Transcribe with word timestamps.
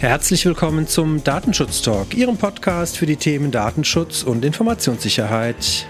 Herzlich 0.00 0.46
willkommen 0.46 0.86
zum 0.86 1.22
Datenschutz 1.22 1.82
Talk, 1.82 2.16
Ihrem 2.16 2.38
Podcast 2.38 2.96
für 2.96 3.04
die 3.04 3.16
Themen 3.16 3.50
Datenschutz 3.50 4.22
und 4.22 4.46
Informationssicherheit. 4.46 5.86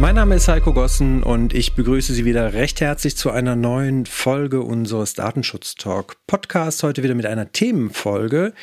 Mein 0.00 0.16
Name 0.16 0.34
ist 0.34 0.48
Heiko 0.48 0.72
Gossen 0.72 1.22
und 1.22 1.54
ich 1.54 1.76
begrüße 1.76 2.12
Sie 2.12 2.24
wieder 2.24 2.52
recht 2.52 2.80
herzlich 2.80 3.16
zu 3.16 3.30
einer 3.30 3.54
neuen 3.54 4.06
Folge 4.06 4.60
unseres 4.62 5.14
Datenschutz 5.14 5.76
Talk 5.76 6.16
Podcasts. 6.26 6.82
Heute 6.82 7.04
wieder 7.04 7.14
mit 7.14 7.26
einer 7.26 7.52
Themenfolge. 7.52 8.54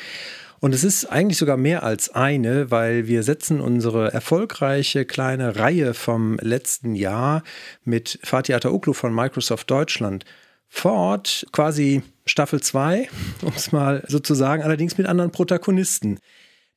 Und 0.62 0.76
es 0.76 0.84
ist 0.84 1.06
eigentlich 1.06 1.38
sogar 1.38 1.56
mehr 1.56 1.82
als 1.82 2.10
eine, 2.10 2.70
weil 2.70 3.08
wir 3.08 3.24
setzen 3.24 3.60
unsere 3.60 4.12
erfolgreiche 4.12 5.04
kleine 5.04 5.56
Reihe 5.56 5.92
vom 5.92 6.38
letzten 6.40 6.94
Jahr 6.94 7.42
mit 7.84 8.20
Fatih 8.22 8.54
Ataoglu 8.54 8.92
von 8.92 9.12
Microsoft 9.12 9.68
Deutschland 9.68 10.24
fort, 10.68 11.48
quasi 11.50 12.02
Staffel 12.26 12.60
2, 12.60 13.08
um 13.42 13.52
es 13.56 13.72
mal 13.72 14.04
so 14.06 14.20
zu 14.20 14.34
sagen, 14.34 14.62
allerdings 14.62 14.96
mit 14.96 15.08
anderen 15.08 15.32
Protagonisten. 15.32 16.20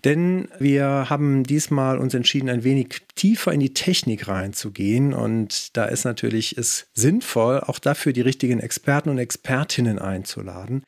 Denn 0.04 0.48
wir 0.58 1.12
haben 1.12 1.44
diesmal 1.44 2.00
uns 2.00 2.16
entschieden, 2.16 2.50
ein 2.50 2.64
wenig 2.64 3.04
tiefer 3.14 3.54
in 3.54 3.60
die 3.60 3.76
Technik 3.76 4.28
reinzugehen. 4.28 5.14
Und 5.14 5.78
da 5.78 5.86
ist 5.86 6.06
natürlich 6.06 6.58
es 6.58 6.88
sinnvoll, 6.96 7.60
auch 7.60 7.78
dafür 7.78 8.14
die 8.14 8.22
richtigen 8.22 8.62
Experten 8.62 9.10
und 9.10 9.20
Expertinnen 9.20 10.00
einzuladen. 10.00 10.84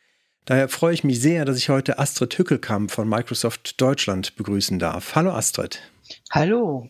Daher 0.47 0.69
freue 0.69 0.93
ich 0.93 1.03
mich 1.03 1.19
sehr, 1.19 1.43
dass 1.43 1.57
ich 1.57 1.67
heute 1.67 1.99
Astrid 1.99 2.37
Hückelkamp 2.37 2.91
von 2.91 3.09
Microsoft 3.09 3.81
Deutschland 3.81 4.37
begrüßen 4.37 4.79
darf. 4.79 5.13
Hallo 5.13 5.31
Astrid. 5.31 5.81
Hallo. 6.31 6.89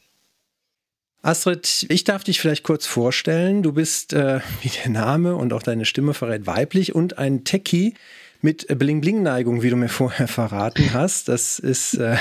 Astrid, 1.24 1.88
ich 1.90 2.04
darf 2.04 2.24
dich 2.24 2.40
vielleicht 2.40 2.62
kurz 2.62 2.86
vorstellen. 2.86 3.64
Du 3.64 3.74
bist, 3.74 4.14
äh, 4.14 4.42
wie 4.62 4.70
der 4.70 4.92
Name 4.92 5.36
und 5.36 5.54
auch 5.54 5.64
deine 5.64 5.86
Stimme 5.86 6.14
verrät, 6.14 6.46
weiblich 6.46 6.94
und 6.94 7.18
ein 7.18 7.46
Techie, 7.46 7.96
mit 8.42 8.68
Bling-Bling-Neigung, 8.68 9.64
wie 9.64 9.70
du 9.70 9.76
mir 9.76 9.90
vorher 9.90 10.28
verraten 10.28 10.94
hast. 10.94 11.28
Das 11.28 11.60
ist 11.60 11.96
äh, 11.96 12.18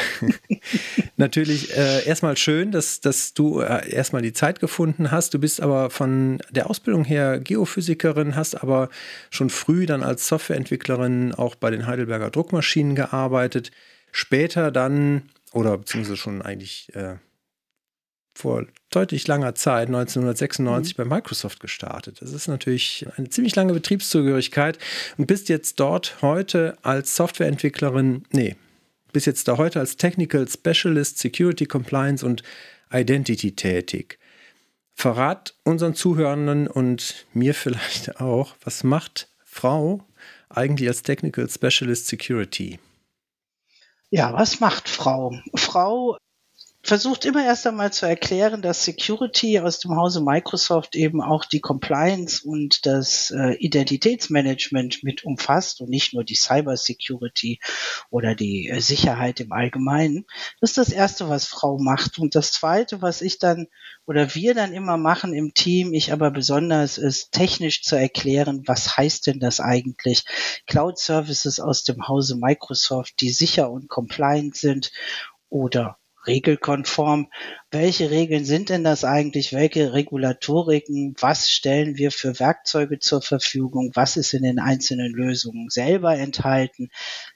natürlich 1.17 1.77
äh, 1.77 2.07
erstmal 2.07 2.37
schön, 2.37 2.73
dass, 2.73 3.01
dass 3.01 3.35
du 3.35 3.61
äh, 3.61 3.91
erstmal 3.91 4.23
die 4.23 4.33
Zeit 4.33 4.61
gefunden 4.61 5.11
hast. 5.11 5.35
Du 5.35 5.39
bist 5.39 5.61
aber 5.61 5.91
von 5.91 6.39
der 6.51 6.71
Ausbildung 6.71 7.05
her 7.05 7.39
Geophysikerin, 7.41 8.37
hast 8.37 8.63
aber 8.63 8.89
schon 9.31 9.51
früh 9.51 9.87
dann 9.87 10.03
als 10.03 10.29
Softwareentwicklerin 10.29 11.35
auch 11.35 11.55
bei 11.55 11.71
den 11.71 11.87
Heidelberger 11.87 12.31
Druckmaschinen 12.31 12.95
gearbeitet. 12.95 13.71
Später 14.13 14.71
dann, 14.71 15.23
oder 15.53 15.77
beziehungsweise 15.77 16.17
schon 16.17 16.43
eigentlich 16.43 16.95
äh, 16.95 17.17
vor 18.37 18.67
deutlich 18.91 19.27
langer 19.27 19.55
Zeit, 19.55 19.89
1996, 19.89 20.97
mhm. 20.97 21.03
bei 21.09 21.17
Microsoft 21.17 21.61
gestartet. 21.61 22.21
Das 22.21 22.33
ist 22.33 22.49
natürlich 22.49 23.07
eine 23.17 23.31
ziemlich 23.31 23.57
lange 23.57 23.73
Betriebszugehörigkeit 23.73 24.79
und 25.17 25.27
bist 25.27 25.49
jetzt 25.49 25.81
dort 25.81 26.21
heute 26.21 26.77
als 26.83 27.17
Softwareentwicklerin, 27.17 28.25
nee, 28.33 28.57
bist 29.13 29.27
jetzt 29.27 29.49
da 29.49 29.57
heute 29.57 29.81
als 29.81 29.97
Technical 29.97 30.47
Specialist, 30.47 31.19
Security 31.19 31.65
Compliance 31.65 32.25
und 32.25 32.43
Identity 32.93 33.53
tätig. 33.53 34.19
Verrat 34.93 35.55
unseren 35.65 35.95
Zuhörenden 35.95 36.69
und 36.69 37.27
mir 37.33 37.55
vielleicht 37.55 38.21
auch, 38.21 38.55
was 38.63 38.85
macht 38.85 39.29
Frau 39.45 40.05
eigentlich 40.51 40.89
als 40.89 41.03
Technical 41.03 41.49
Specialist 41.49 42.07
Security? 42.07 42.79
Ja, 44.11 44.35
was 44.35 44.61
macht 44.61 44.89
Frau? 44.91 45.41
Frau 45.55 46.17
versucht 46.87 47.25
immer 47.25 47.45
erst 47.45 47.67
einmal 47.67 47.93
zu 47.93 48.07
erklären, 48.07 48.63
dass 48.63 48.85
Security 48.85 49.59
aus 49.59 49.81
dem 49.81 49.97
Hause 49.97 50.23
Microsoft 50.23 50.95
eben 50.95 51.21
auch 51.21 51.45
die 51.45 51.61
Compliance 51.61 52.47
und 52.47 52.87
das 52.87 53.33
äh, 53.33 53.55
Identitätsmanagement 53.55 55.03
mit 55.03 55.25
umfasst 55.25 55.81
und 55.81 55.91
nicht 55.91 56.15
nur 56.15 56.23
die 56.23 56.37
Cyber 56.37 56.77
Security 56.77 57.59
oder 58.09 58.37
die 58.37 58.69
äh, 58.69 58.81
Sicherheit 58.81 59.41
im 59.41 59.51
Allgemeinen. 59.51 60.27
Das 60.61 60.71
ist 60.71 60.79
das 60.79 60.91
Erste, 60.91 61.29
was 61.29 61.47
Frau 61.47 61.79
macht. 61.79 62.19
Und 62.19 62.37
das 62.37 62.53
Zweite, 62.53 63.03
was 63.03 63.21
ich 63.21 63.39
dann 63.39 63.67
oder 64.07 64.35
wir 64.37 64.55
dann 64.55 64.73
immer 64.73 64.97
machen 64.97 65.35
im 65.35 65.55
Team, 65.55 65.93
ich 65.93 66.13
aber 66.13 66.31
besonders 66.31 66.99
ist, 66.99 67.33
technisch 67.33 67.83
zu 67.83 67.97
erklären, 67.97 68.63
was 68.67 68.97
heißt 68.97 69.27
denn 69.27 69.41
das 69.41 69.59
eigentlich? 69.59 70.25
Cloud 70.67 70.99
Services 70.99 71.59
aus 71.59 71.83
dem 71.83 72.07
Hause 72.07 72.37
Microsoft, 72.37 73.21
die 73.21 73.31
sicher 73.31 73.71
und 73.71 73.89
compliant 73.89 74.55
sind 74.55 74.93
oder 75.49 75.99
regelkonform. 76.27 77.31
Welche 77.71 78.11
Regeln 78.11 78.45
sind 78.45 78.69
denn 78.69 78.85
das 78.85 79.05
eigentlich? 79.05 79.53
Welche 79.53 79.93
Regulatoriken? 79.93 81.15
Was 81.19 81.49
stellen 81.49 81.97
wir 81.97 82.11
für 82.11 82.39
Werkzeuge 82.39 82.99
zur 82.99 83.23
Verfügung? 83.23 83.91
Was 83.95 84.17
ist 84.17 84.35
in 84.35 84.43
den 84.43 84.59
einzelnen 84.59 85.13
Lösungen 85.13 85.69
selber 85.71 86.17
enthalten? 86.17 86.91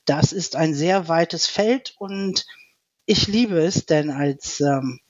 Das 0.05 0.33
ist 0.33 0.57
ein 0.57 0.75
sehr 0.75 1.09
weites 1.09 1.47
Feld 1.47 1.95
und 1.99 2.47
ich 3.07 3.27
liebe 3.27 3.59
es, 3.59 3.87
denn 3.87 4.11
als 4.11 4.61
ähm, 4.61 5.01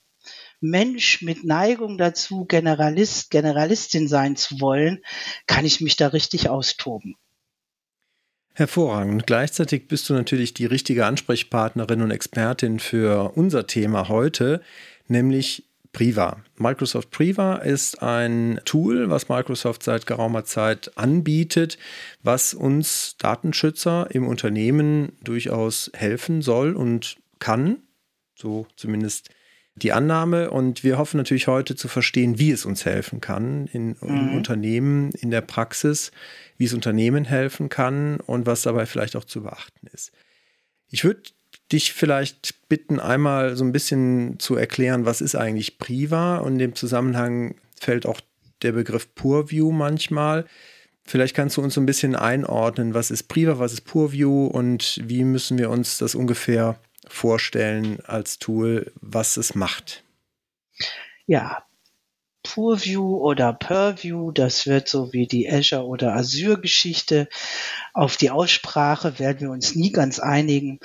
Mensch 0.61 1.23
mit 1.23 1.45
Neigung 1.45 1.97
dazu, 1.97 2.45
Generalist, 2.45 3.31
Generalistin 3.31 4.09
sein 4.09 4.37
zu 4.37 4.61
wollen, 4.61 5.03
kann 5.47 5.65
ich 5.65 5.81
mich 5.81 5.97
da 5.97 6.09
richtig 6.09 6.49
austoben. 6.49 7.17
Hervorragend. 8.61 9.27
Gleichzeitig 9.27 9.89
bist 9.89 10.11
du 10.11 10.13
natürlich 10.13 10.53
die 10.53 10.67
richtige 10.67 11.07
Ansprechpartnerin 11.07 12.03
und 12.03 12.11
Expertin 12.11 12.79
für 12.79 13.33
unser 13.35 13.67
Thema 13.67 14.11
heute, 14.11 14.61
nämlich 15.09 15.65
Priva. 15.93 16.45
Microsoft 16.59 17.11
Priva 17.11 17.57
ist 17.57 18.03
ein 18.03 18.61
Tool, 18.67 19.09
was 19.09 19.31
Microsoft 19.31 19.83
seit 19.83 20.07
geraumer 20.07 20.45
Zeit 20.45 20.93
anbietet, 20.99 21.79
was 22.23 22.53
uns 22.53 23.17
Datenschützer 23.17 24.09
im 24.11 24.29
Unternehmen 24.29 25.13
durchaus 25.25 25.91
helfen 25.95 26.43
soll 26.43 26.77
und 26.77 27.17
kann, 27.39 27.79
so 28.35 28.67
zumindest 28.77 29.31
die 29.75 29.93
Annahme. 29.93 30.51
Und 30.51 30.85
wir 30.85 30.99
hoffen 30.99 31.17
natürlich 31.17 31.47
heute 31.47 31.77
zu 31.77 31.89
verstehen, 31.89 32.39
wie 32.39 32.51
es 32.51 32.65
uns 32.65 32.85
helfen 32.85 33.21
kann 33.21 33.67
in, 33.73 33.97
mhm. 34.01 34.35
Unternehmen, 34.35 35.11
in 35.13 35.31
der 35.31 35.41
Praxis, 35.41 36.11
wie 36.57 36.65
es 36.65 36.75
Unternehmen 36.75 37.25
helfen 37.25 37.69
kann 37.69 38.21
und 38.21 38.47
was 38.47 38.63
dabei 38.63 38.87
vielleicht 38.87 39.17
auch 39.17 39.25
zu 39.25 39.43
beachten 39.43 39.87
ist. 39.93 40.13
Ich 40.89 41.05
würde 41.05 41.23
dich 41.73 41.93
vielleicht 41.93 42.69
bitten, 42.69 42.99
einmal 42.99 43.57
so 43.57 43.65
ein 43.65 43.73
bisschen 43.73 44.39
zu 44.39 44.57
erklären, 44.57 45.05
was 45.05 45.21
ist 45.21 45.37
eigentlich 45.37 45.79
Priva 45.79 46.39
und 46.39 46.55
in 46.55 46.59
dem 46.59 46.75
Zusammenhang 46.75 47.55
fällt 47.81 48.07
auch 48.07 48.21
der 48.63 48.73
Begriff 48.73 49.15
Purview 49.15 49.71
manchmal. 49.71 50.47
Vielleicht 51.05 51.35
kannst 51.35 51.57
du 51.57 51.63
uns 51.63 51.75
so 51.75 51.81
ein 51.81 51.87
bisschen 51.87 52.15
einordnen, 52.15 52.95
was 52.95 53.11
ist 53.11 53.25
Priva, 53.25 53.59
was 53.59 53.73
ist 53.73 53.83
Purview 53.83 54.47
und 54.47 55.01
wie 55.05 55.25
müssen 55.25 55.59
wir 55.59 55.71
uns 55.71 55.99
das 55.99 56.15
ungefähr 56.15 56.79
vorstellen 57.13 58.01
als 58.07 58.39
Tool, 58.39 58.93
was 59.01 59.37
es 59.37 59.55
macht? 59.55 60.05
Ja, 61.27 61.65
Purview 62.43 63.19
oder 63.19 63.53
Purview, 63.53 64.33
das 64.33 64.67
wird 64.67 64.89
so 64.89 65.13
wie 65.13 65.27
die 65.27 65.51
Azure 65.51 65.85
oder 65.85 66.15
Azure 66.15 66.61
Geschichte. 66.61 67.29
Auf 67.93 68.17
die 68.17 68.31
Aussprache 68.31 69.19
werden 69.19 69.41
wir 69.41 69.51
uns 69.51 69.75
nie 69.75 69.93
ganz 69.93 70.19
einigen. 70.19 70.81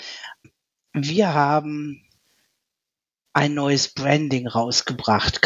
Wir 0.94 1.34
haben 1.34 2.06
ein 3.34 3.54
neues 3.54 3.94
Branding 3.94 4.48
rausgebracht. 4.48 5.42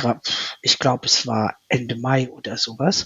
Ich 0.62 0.80
glaube, 0.80 1.08
es 1.08 1.26
war 1.28 1.58
Ende 1.68 1.96
Mai 1.96 2.30
oder 2.30 2.58
sowas 2.58 3.06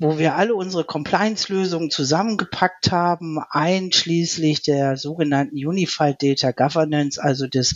wo 0.00 0.18
wir 0.18 0.34
alle 0.34 0.54
unsere 0.54 0.84
Compliance-Lösungen 0.84 1.90
zusammengepackt 1.90 2.90
haben, 2.90 3.38
einschließlich 3.50 4.62
der 4.62 4.96
sogenannten 4.96 5.54
Unified 5.54 6.22
Data 6.22 6.52
Governance, 6.52 7.22
also 7.22 7.46
des 7.46 7.74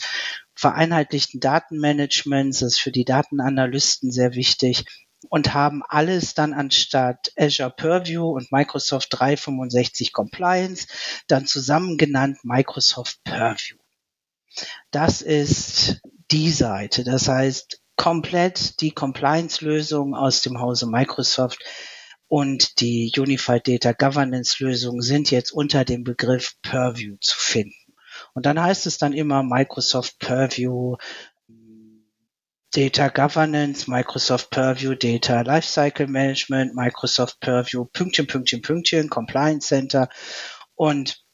vereinheitlichten 0.54 1.38
Datenmanagements, 1.38 2.60
das 2.60 2.72
ist 2.72 2.78
für 2.80 2.92
die 2.92 3.04
Datenanalysten 3.04 4.10
sehr 4.10 4.34
wichtig 4.34 4.86
und 5.28 5.52
haben 5.52 5.82
alles 5.86 6.32
dann 6.32 6.54
anstatt 6.54 7.30
Azure 7.36 7.70
Purview 7.70 8.30
und 8.30 8.50
Microsoft 8.50 9.08
365 9.10 10.14
Compliance 10.14 10.86
dann 11.26 11.46
zusammen 11.46 11.98
genannt 11.98 12.38
Microsoft 12.42 13.22
Purview. 13.24 13.76
Das 14.90 15.20
ist 15.20 16.00
die 16.30 16.50
Seite, 16.50 17.04
das 17.04 17.28
heißt 17.28 17.82
komplett 17.96 18.80
die 18.80 18.92
Compliance-Lösung 18.92 20.14
aus 20.14 20.40
dem 20.40 20.58
Hause 20.58 20.86
Microsoft 20.86 21.62
und 22.34 22.80
die 22.80 23.12
Unified 23.16 23.68
Data 23.68 23.92
Governance 23.92 24.56
Lösungen 24.58 25.02
sind 25.02 25.30
jetzt 25.30 25.52
unter 25.52 25.84
dem 25.84 26.02
Begriff 26.02 26.56
Purview 26.62 27.16
zu 27.20 27.38
finden. 27.38 27.94
Und 28.32 28.44
dann 28.44 28.60
heißt 28.60 28.86
es 28.86 28.98
dann 28.98 29.12
immer 29.12 29.44
Microsoft 29.44 30.18
Purview 30.18 30.96
Data 32.72 33.06
Governance, 33.06 33.88
Microsoft 33.88 34.50
Purview 34.50 34.96
Data 34.96 35.42
Lifecycle 35.42 36.08
Management, 36.08 36.74
Microsoft 36.74 37.38
Purview 37.38 37.84
Pünktchen, 37.84 38.26
Pünktchen, 38.26 38.62
Pünktchen, 38.62 39.08
Compliance 39.08 39.68
Center. 39.68 40.08
Und 40.74 41.24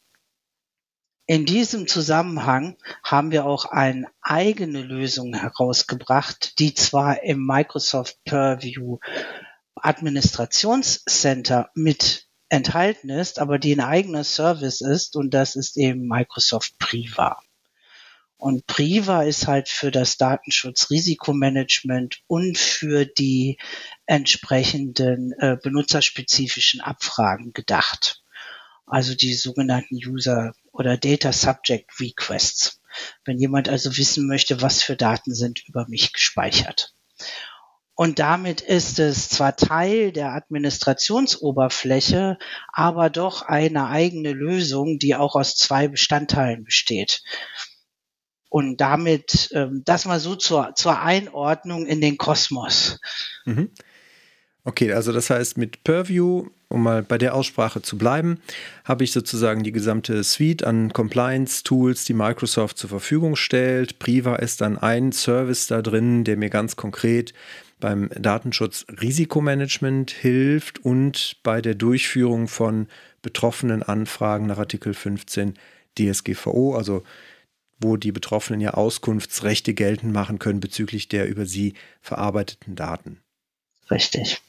In 1.31 1.46
diesem 1.46 1.87
Zusammenhang 1.87 2.76
haben 3.05 3.31
wir 3.31 3.46
auch 3.46 3.64
eine 3.64 4.08
eigene 4.20 4.82
Lösung 4.82 5.32
herausgebracht, 5.32 6.58
die 6.58 6.75
zwar 6.75 7.23
im 7.23 7.46
Microsoft 7.46 8.19
Purview 8.25 8.99
Administrationscenter 9.85 11.71
mit 11.75 12.27
enthalten 12.49 13.11
ist, 13.11 13.38
aber 13.38 13.59
die 13.59 13.75
ein 13.75 13.81
eigener 13.81 14.25
Service 14.25 14.81
ist 14.81 15.17
und 15.17 15.32
das 15.32 15.56
ist 15.56 15.77
eben 15.77 16.06
Microsoft 16.06 16.79
Priva. 16.79 17.41
Und 18.37 18.67
Priva 18.67 19.23
ist 19.23 19.47
halt 19.47 19.69
für 19.69 19.91
das 19.91 20.17
Datenschutzrisikomanagement 20.17 22.23
und 22.27 22.56
für 22.56 23.05
die 23.05 23.59
entsprechenden 24.06 25.32
äh, 25.38 25.59
benutzerspezifischen 25.62 26.81
Abfragen 26.81 27.53
gedacht. 27.53 28.23
Also 28.87 29.15
die 29.15 29.35
sogenannten 29.35 29.97
User 29.97 30.55
oder 30.73 30.97
Data 30.97 31.32
Subject 31.32 32.00
Requests. 32.00 32.81
Wenn 33.25 33.38
jemand 33.38 33.69
also 33.69 33.97
wissen 33.99 34.27
möchte, 34.27 34.62
was 34.62 34.82
für 34.82 34.97
Daten 34.97 35.35
sind 35.35 35.62
über 35.69 35.87
mich 35.87 36.15
gespeichert. 36.15 36.94
Und 38.00 38.19
damit 38.19 38.62
ist 38.62 38.99
es 38.99 39.29
zwar 39.29 39.56
Teil 39.56 40.11
der 40.11 40.32
Administrationsoberfläche, 40.32 42.38
aber 42.73 43.11
doch 43.11 43.43
eine 43.43 43.88
eigene 43.88 44.32
Lösung, 44.32 44.99
die 44.99 45.14
auch 45.14 45.37
aus 45.37 45.55
zwei 45.55 45.87
Bestandteilen 45.87 46.64
besteht. 46.64 47.23
Und 48.49 48.81
damit, 48.81 49.50
ähm, 49.52 49.82
das 49.85 50.06
mal 50.06 50.19
so 50.19 50.35
zur, 50.35 50.75
zur 50.76 51.02
Einordnung 51.02 51.85
in 51.85 52.00
den 52.00 52.17
Kosmos. 52.17 52.99
Mhm. 53.44 53.69
Okay, 54.64 54.94
also 54.94 55.12
das 55.12 55.29
heißt, 55.29 55.58
mit 55.58 55.85
Purview, 55.85 56.46
um 56.69 56.82
mal 56.82 57.03
bei 57.03 57.19
der 57.19 57.35
Aussprache 57.35 57.82
zu 57.82 57.99
bleiben, 57.99 58.41
habe 58.82 59.05
ich 59.05 59.12
sozusagen 59.12 59.62
die 59.62 59.73
gesamte 59.73 60.25
Suite 60.25 60.64
an 60.64 60.94
Compliance-Tools, 60.94 62.06
die 62.06 62.14
Microsoft 62.14 62.79
zur 62.79 62.88
Verfügung 62.88 63.37
stellt. 63.37 63.99
Priva 63.99 64.37
ist 64.37 64.62
dann 64.62 64.79
ein 64.79 65.12
Service 65.12 65.67
da 65.67 65.82
drin, 65.82 66.25
der 66.25 66.38
mir 66.38 66.49
ganz 66.49 66.76
konkret 66.76 67.35
beim 67.81 68.11
Datenschutz 68.11 68.87
Risikomanagement 69.00 70.11
hilft 70.11 70.79
und 70.85 71.37
bei 71.43 71.61
der 71.61 71.75
Durchführung 71.75 72.49
von 72.49 72.87
betroffenen 73.23 73.82
Anfragen 73.82 74.47
nach 74.47 74.59
Artikel 74.59 74.94
15 74.94 75.55
DSGVO, 75.99 76.75
also 76.77 77.03
wo 77.81 77.97
die 77.97 78.12
Betroffenen 78.12 78.61
ja 78.61 78.75
Auskunftsrechte 78.75 79.75
geltend 79.75 80.12
machen 80.12 80.38
können 80.38 80.61
bezüglich 80.61 81.09
der 81.09 81.29
über 81.29 81.47
sie 81.47 81.75
verarbeiteten 82.03 82.77
Daten. 82.77 83.21
Richtig. 83.91 84.43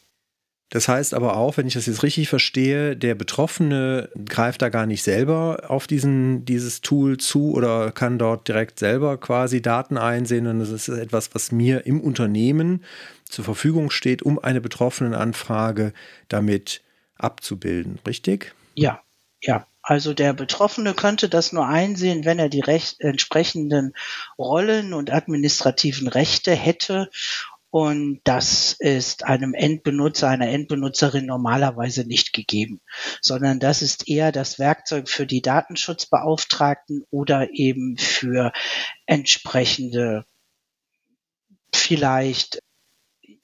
Das 0.71 0.87
heißt 0.87 1.13
aber 1.13 1.35
auch, 1.35 1.57
wenn 1.57 1.67
ich 1.67 1.73
das 1.73 1.85
jetzt 1.85 2.01
richtig 2.01 2.29
verstehe, 2.29 2.95
der 2.95 3.13
Betroffene 3.13 4.09
greift 4.25 4.61
da 4.61 4.69
gar 4.69 4.85
nicht 4.85 5.03
selber 5.03 5.65
auf 5.67 5.85
diesen, 5.85 6.45
dieses 6.45 6.79
Tool 6.79 7.17
zu 7.17 7.51
oder 7.51 7.91
kann 7.91 8.17
dort 8.17 8.47
direkt 8.47 8.79
selber 8.79 9.17
quasi 9.17 9.61
Daten 9.61 9.97
einsehen. 9.97 10.47
Und 10.47 10.59
das 10.59 10.69
ist 10.69 10.87
etwas, 10.87 11.35
was 11.35 11.51
mir 11.51 11.85
im 11.85 11.99
Unternehmen 11.99 12.85
zur 13.31 13.45
Verfügung 13.45 13.89
steht, 13.91 14.21
um 14.23 14.39
eine 14.39 14.61
Betroffenenanfrage 14.61 15.93
damit 16.27 16.81
abzubilden. 17.17 17.99
Richtig? 18.05 18.53
Ja, 18.75 19.01
ja. 19.41 19.67
Also 19.83 20.13
der 20.13 20.33
Betroffene 20.33 20.93
könnte 20.93 21.27
das 21.27 21.53
nur 21.53 21.67
einsehen, 21.67 22.23
wenn 22.23 22.37
er 22.37 22.49
die 22.49 22.59
recht, 22.59 23.01
entsprechenden 23.01 23.93
Rollen 24.37 24.93
und 24.93 25.11
administrativen 25.11 26.07
Rechte 26.07 26.53
hätte 26.53 27.09
und 27.71 28.19
das 28.25 28.73
ist 28.73 29.23
einem 29.23 29.53
Endbenutzer, 29.53 30.27
einer 30.27 30.49
Endbenutzerin 30.49 31.25
normalerweise 31.25 32.05
nicht 32.05 32.33
gegeben, 32.33 32.81
sondern 33.21 33.61
das 33.61 33.81
ist 33.81 34.09
eher 34.09 34.33
das 34.33 34.59
Werkzeug 34.59 35.07
für 35.07 35.25
die 35.25 35.41
Datenschutzbeauftragten 35.41 37.05
oder 37.11 37.49
eben 37.53 37.97
für 37.97 38.51
entsprechende 39.05 40.25
vielleicht 41.73 42.61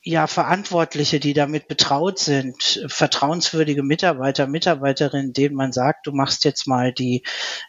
ja, 0.08 0.26
Verantwortliche, 0.26 1.20
die 1.20 1.34
damit 1.34 1.68
betraut 1.68 2.18
sind, 2.18 2.82
vertrauenswürdige 2.88 3.84
Mitarbeiter, 3.84 4.48
Mitarbeiterinnen, 4.48 5.34
denen 5.34 5.54
man 5.54 5.74
sagt, 5.74 6.08
du 6.08 6.14
machst 6.14 6.46
jetzt 6.46 6.66
mal 6.66 6.94
die 6.94 7.24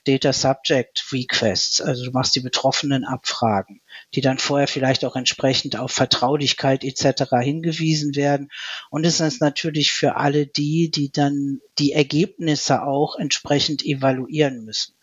Data 0.04 0.32
Subject 0.32 1.04
Requests, 1.10 1.80
also 1.80 2.04
du 2.04 2.12
machst 2.12 2.36
die 2.36 2.40
betroffenen 2.40 3.04
Abfragen, 3.04 3.80
die 4.14 4.20
dann 4.20 4.38
vorher 4.38 4.68
vielleicht 4.68 5.04
auch 5.04 5.16
entsprechend 5.16 5.76
auf 5.76 5.90
Vertraulichkeit 5.90 6.84
etc. 6.84 7.24
hingewiesen 7.42 8.14
werden. 8.14 8.50
Und 8.88 9.04
es 9.04 9.18
ist 9.18 9.40
natürlich 9.40 9.90
für 9.90 10.14
alle 10.14 10.46
die, 10.46 10.92
die 10.92 11.10
dann 11.10 11.58
die 11.80 11.90
Ergebnisse 11.90 12.84
auch 12.84 13.16
entsprechend 13.16 13.84
evaluieren 13.84 14.64
müssen. 14.64 14.94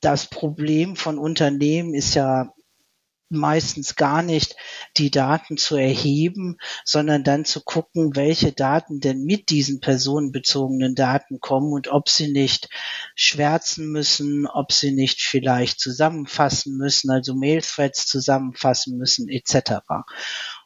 Das 0.00 0.28
Problem 0.28 0.94
von 0.94 1.18
Unternehmen 1.18 1.92
ist 1.92 2.14
ja 2.14 2.54
meistens 3.30 3.96
gar 3.96 4.22
nicht, 4.22 4.56
die 4.96 5.10
Daten 5.10 5.56
zu 5.56 5.76
erheben, 5.76 6.58
sondern 6.84 7.24
dann 7.24 7.44
zu 7.44 7.62
gucken, 7.62 8.16
welche 8.16 8.52
Daten 8.52 9.00
denn 9.00 9.24
mit 9.24 9.50
diesen 9.50 9.80
personenbezogenen 9.80 10.94
Daten 10.94 11.40
kommen 11.40 11.72
und 11.72 11.88
ob 11.88 12.08
sie 12.08 12.32
nicht 12.32 12.68
schwärzen 13.14 13.90
müssen, 13.90 14.46
ob 14.46 14.72
sie 14.72 14.92
nicht 14.92 15.22
vielleicht 15.22 15.80
zusammenfassen 15.80 16.76
müssen, 16.76 17.10
also 17.10 17.34
Mail-Threads 17.34 18.06
zusammenfassen 18.06 18.98
müssen, 18.98 19.28
etc. 19.28 19.80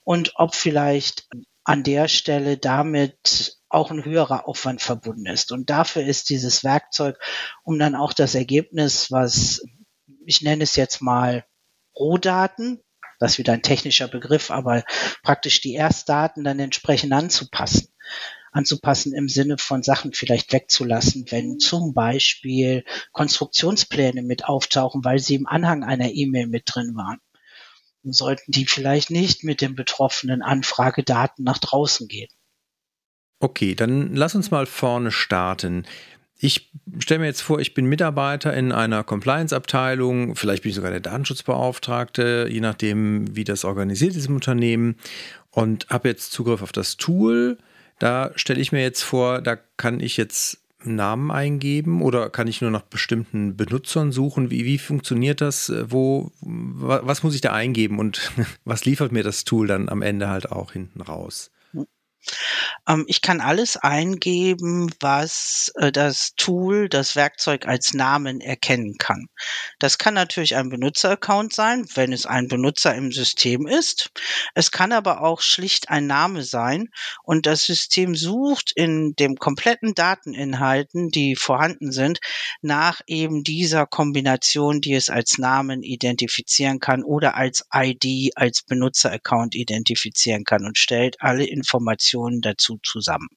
Und 0.02 0.32
ob 0.36 0.54
vielleicht 0.54 1.28
an 1.64 1.82
der 1.82 2.08
Stelle 2.08 2.58
damit 2.58 3.58
auch 3.68 3.90
ein 3.90 4.04
höherer 4.04 4.46
Aufwand 4.46 4.82
verbunden 4.82 5.26
ist. 5.26 5.50
Und 5.50 5.70
dafür 5.70 6.04
ist 6.04 6.28
dieses 6.28 6.62
Werkzeug, 6.62 7.18
um 7.62 7.78
dann 7.78 7.94
auch 7.94 8.12
das 8.12 8.34
Ergebnis, 8.34 9.10
was 9.10 9.62
ich 10.26 10.42
nenne 10.42 10.62
es 10.62 10.76
jetzt 10.76 11.00
mal 11.00 11.44
Rohdaten, 11.96 12.80
das 13.18 13.32
ist 13.32 13.38
wieder 13.38 13.52
ein 13.52 13.62
technischer 13.62 14.08
Begriff, 14.08 14.50
aber 14.50 14.84
praktisch 15.22 15.60
die 15.60 15.74
Erstdaten 15.74 16.44
dann 16.44 16.58
entsprechend 16.58 17.12
anzupassen. 17.12 17.88
Anzupassen 18.52 19.14
im 19.14 19.28
Sinne 19.28 19.58
von 19.58 19.82
Sachen 19.82 20.12
vielleicht 20.12 20.52
wegzulassen, 20.52 21.26
wenn 21.30 21.58
zum 21.58 21.92
Beispiel 21.92 22.84
Konstruktionspläne 23.12 24.22
mit 24.22 24.44
auftauchen, 24.44 25.04
weil 25.04 25.18
sie 25.18 25.34
im 25.34 25.46
Anhang 25.46 25.82
einer 25.82 26.12
E-Mail 26.12 26.46
mit 26.46 26.62
drin 26.66 26.94
waren. 26.94 27.18
Dann 28.04 28.12
sollten 28.12 28.52
die 28.52 28.66
vielleicht 28.66 29.10
nicht 29.10 29.42
mit 29.42 29.60
den 29.60 29.74
betroffenen 29.74 30.42
Anfragedaten 30.42 31.44
nach 31.44 31.58
draußen 31.58 32.06
gehen. 32.06 32.30
Okay, 33.40 33.74
dann 33.74 34.14
lass 34.14 34.34
uns 34.34 34.50
mal 34.50 34.66
vorne 34.66 35.10
starten. 35.10 35.84
Ich 36.38 36.70
stelle 36.98 37.20
mir 37.20 37.26
jetzt 37.26 37.42
vor, 37.42 37.60
ich 37.60 37.74
bin 37.74 37.86
Mitarbeiter 37.86 38.52
in 38.54 38.72
einer 38.72 39.04
Compliance-Abteilung, 39.04 40.36
vielleicht 40.36 40.62
bin 40.62 40.70
ich 40.70 40.76
sogar 40.76 40.90
der 40.90 41.00
Datenschutzbeauftragte, 41.00 42.48
je 42.50 42.60
nachdem, 42.60 43.34
wie 43.36 43.44
das 43.44 43.64
organisiert 43.64 44.16
ist 44.16 44.26
im 44.26 44.34
Unternehmen 44.34 44.96
und 45.50 45.86
habe 45.88 46.08
jetzt 46.08 46.32
Zugriff 46.32 46.62
auf 46.62 46.72
das 46.72 46.96
Tool. 46.96 47.58
Da 47.98 48.32
stelle 48.34 48.60
ich 48.60 48.72
mir 48.72 48.82
jetzt 48.82 49.02
vor, 49.02 49.40
da 49.40 49.56
kann 49.76 50.00
ich 50.00 50.16
jetzt 50.16 50.58
Namen 50.86 51.30
eingeben 51.30 52.02
oder 52.02 52.30
kann 52.30 52.46
ich 52.46 52.60
nur 52.60 52.70
nach 52.70 52.82
bestimmten 52.82 53.56
Benutzern 53.56 54.12
suchen? 54.12 54.50
Wie, 54.50 54.64
wie 54.64 54.78
funktioniert 54.78 55.40
das? 55.40 55.72
Wo, 55.86 56.30
was 56.40 57.22
muss 57.22 57.34
ich 57.34 57.40
da 57.40 57.52
eingeben 57.52 57.98
und 57.98 58.32
was 58.64 58.84
liefert 58.84 59.12
mir 59.12 59.22
das 59.22 59.44
Tool 59.44 59.66
dann 59.66 59.88
am 59.88 60.02
Ende 60.02 60.28
halt 60.28 60.50
auch 60.50 60.72
hinten 60.72 61.00
raus? 61.00 61.50
Ähm, 62.88 63.04
ich 63.08 63.20
kann 63.22 63.40
alles 63.40 63.76
eingeben, 63.76 64.92
was 65.00 65.72
äh, 65.76 65.92
das 65.92 66.34
Tool, 66.36 66.88
das 66.88 67.16
Werkzeug 67.16 67.66
als 67.66 67.94
Namen 67.94 68.40
erkennen 68.40 68.96
kann. 68.98 69.28
Das 69.78 69.98
kann 69.98 70.14
natürlich 70.14 70.56
ein 70.56 70.68
Benutzeraccount 70.68 71.54
sein, 71.54 71.86
wenn 71.94 72.12
es 72.12 72.26
ein 72.26 72.48
Benutzer 72.48 72.94
im 72.94 73.12
System 73.12 73.66
ist. 73.66 74.10
Es 74.54 74.70
kann 74.70 74.92
aber 74.92 75.22
auch 75.22 75.40
schlicht 75.40 75.90
ein 75.90 76.06
Name 76.06 76.42
sein 76.44 76.88
und 77.22 77.46
das 77.46 77.64
System 77.64 78.14
sucht 78.14 78.72
in 78.74 79.14
dem 79.16 79.36
kompletten 79.36 79.94
Dateninhalten, 79.94 81.10
die 81.10 81.36
vorhanden 81.36 81.92
sind, 81.92 82.20
nach 82.62 83.00
eben 83.06 83.44
dieser 83.44 83.86
Kombination, 83.86 84.80
die 84.80 84.94
es 84.94 85.10
als 85.10 85.38
Namen 85.38 85.82
identifizieren 85.82 86.80
kann 86.80 87.02
oder 87.02 87.36
als 87.36 87.66
ID, 87.72 88.32
als 88.36 88.62
Benutzeraccount 88.62 89.54
identifizieren 89.54 90.44
kann 90.44 90.64
und 90.64 90.78
stellt 90.78 91.20
alle 91.20 91.44
Informationen 91.44 92.13
Informationen 92.14 92.40
dazu 92.40 92.78
zusammen. 92.82 93.28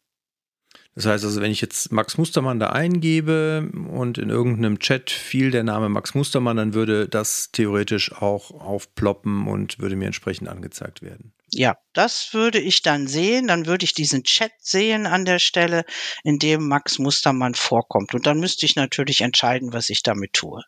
Das 0.96 1.06
heißt 1.06 1.26
also, 1.26 1.42
wenn 1.42 1.52
ich 1.52 1.62
jetzt 1.62 1.92
Max 1.92 2.18
Mustermann 2.18 2.60
da 2.60 2.72
eingebe 2.72 3.70
und 3.72 4.18
in 4.18 4.30
irgendeinem 4.30 4.80
Chat 4.80 5.12
fiel 5.12 5.52
der 5.52 5.64
Name 5.64 5.90
Max 5.90 6.16
Mustermann, 6.16 6.58
dann 6.58 6.74
würde 6.74 7.08
das 7.08 7.52
theoretisch 7.52 8.12
auch 8.14 8.50
aufploppen 8.52 9.48
und 9.48 9.78
würde 9.78 9.96
mir 9.96 10.08
entsprechend 10.08 10.50
angezeigt 10.50 11.04
werden. 11.04 11.34
Ja, 11.52 11.76
das 11.94 12.34
würde 12.34 12.60
ich 12.60 12.82
dann 12.82 13.08
sehen. 13.08 13.48
Dann 13.48 13.68
würde 13.68 13.86
ich 13.86 13.94
diesen 13.94 14.24
Chat 14.24 14.52
sehen 14.60 15.06
an 15.06 15.26
der 15.26 15.38
Stelle, 15.38 15.86
in 16.24 16.40
dem 16.40 16.68
Max 16.68 16.98
Mustermann 16.98 17.54
vorkommt. 17.54 18.16
Und 18.16 18.26
dann 18.26 18.40
müsste 18.40 18.66
ich 18.66 18.76
natürlich 18.76 19.22
entscheiden, 19.22 19.74
was 19.74 19.90
ich 19.90 20.02
damit 20.02 20.34
tue. 20.34 20.64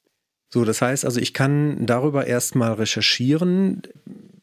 So, 0.52 0.64
das 0.64 0.82
heißt 0.82 1.06
also, 1.06 1.20
ich 1.20 1.34
kann 1.34 1.88
darüber 1.88 2.28
erstmal 2.28 2.74
recherchieren, 2.74 3.82